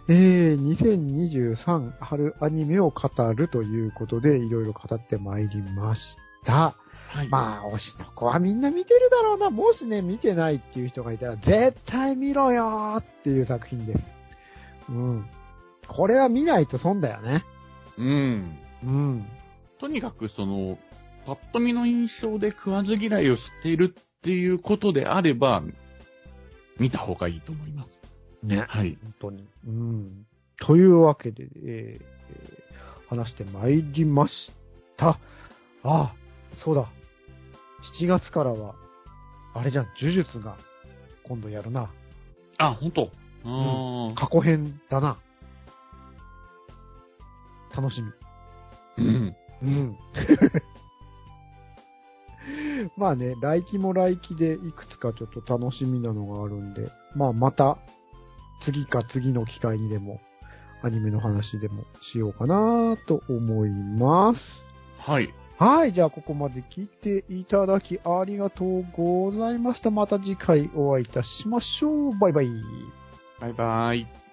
[0.09, 6.01] えー2023春アニメを語るということで、いろいろ語ってまいりまし
[6.45, 6.77] た。
[7.09, 7.29] はい。
[7.29, 9.51] まあ、推しの子はみんな見てるだろうな。
[9.51, 13.99] もしね、見てないっていう人がいたら、絶対見ろよーっていう作品です。
[14.91, 15.27] うん。
[15.89, 17.45] これは見ないと損だよね。
[17.97, 18.59] うん。
[18.85, 19.27] うん。
[19.81, 20.79] とにかくその、
[21.27, 25.63] パッと見の印象で食わず嫌いをしているっていうことであれば、
[26.79, 28.01] 見た方がいいと思います。
[28.47, 28.65] ね。
[28.69, 28.97] はい。
[29.03, 29.49] 本当に。
[29.67, 30.27] うん。
[30.67, 32.69] というわけで、えーえー
[33.09, 34.33] 話してまいりまし
[34.99, 35.09] た。
[35.09, 35.19] あ
[35.83, 36.15] あ、
[36.63, 36.91] そうだ。
[38.03, 38.75] 7月からは、
[39.55, 40.59] あれじゃん、呪術が
[41.27, 41.91] 今度やるな。
[42.59, 43.11] あ、本当。
[43.45, 45.19] あ過去編だな。
[47.75, 49.05] 楽しみ。
[49.05, 49.37] ーうん。
[49.63, 49.97] うん。
[52.97, 57.79] まあね、来期も来期でいくつかちょっと楽しみなのがあるんで、まあまた
[58.65, 60.21] 次か次の機会にでも
[60.83, 64.41] アニメの話でもしようかなと思います。
[64.99, 65.33] はい。
[65.59, 69.91] はい、じゃあここまで聞いていただきありがとうございました。
[69.91, 72.19] また次回お会いいたしましょう。
[72.19, 72.49] バイバイ。
[73.41, 74.28] バイバイ。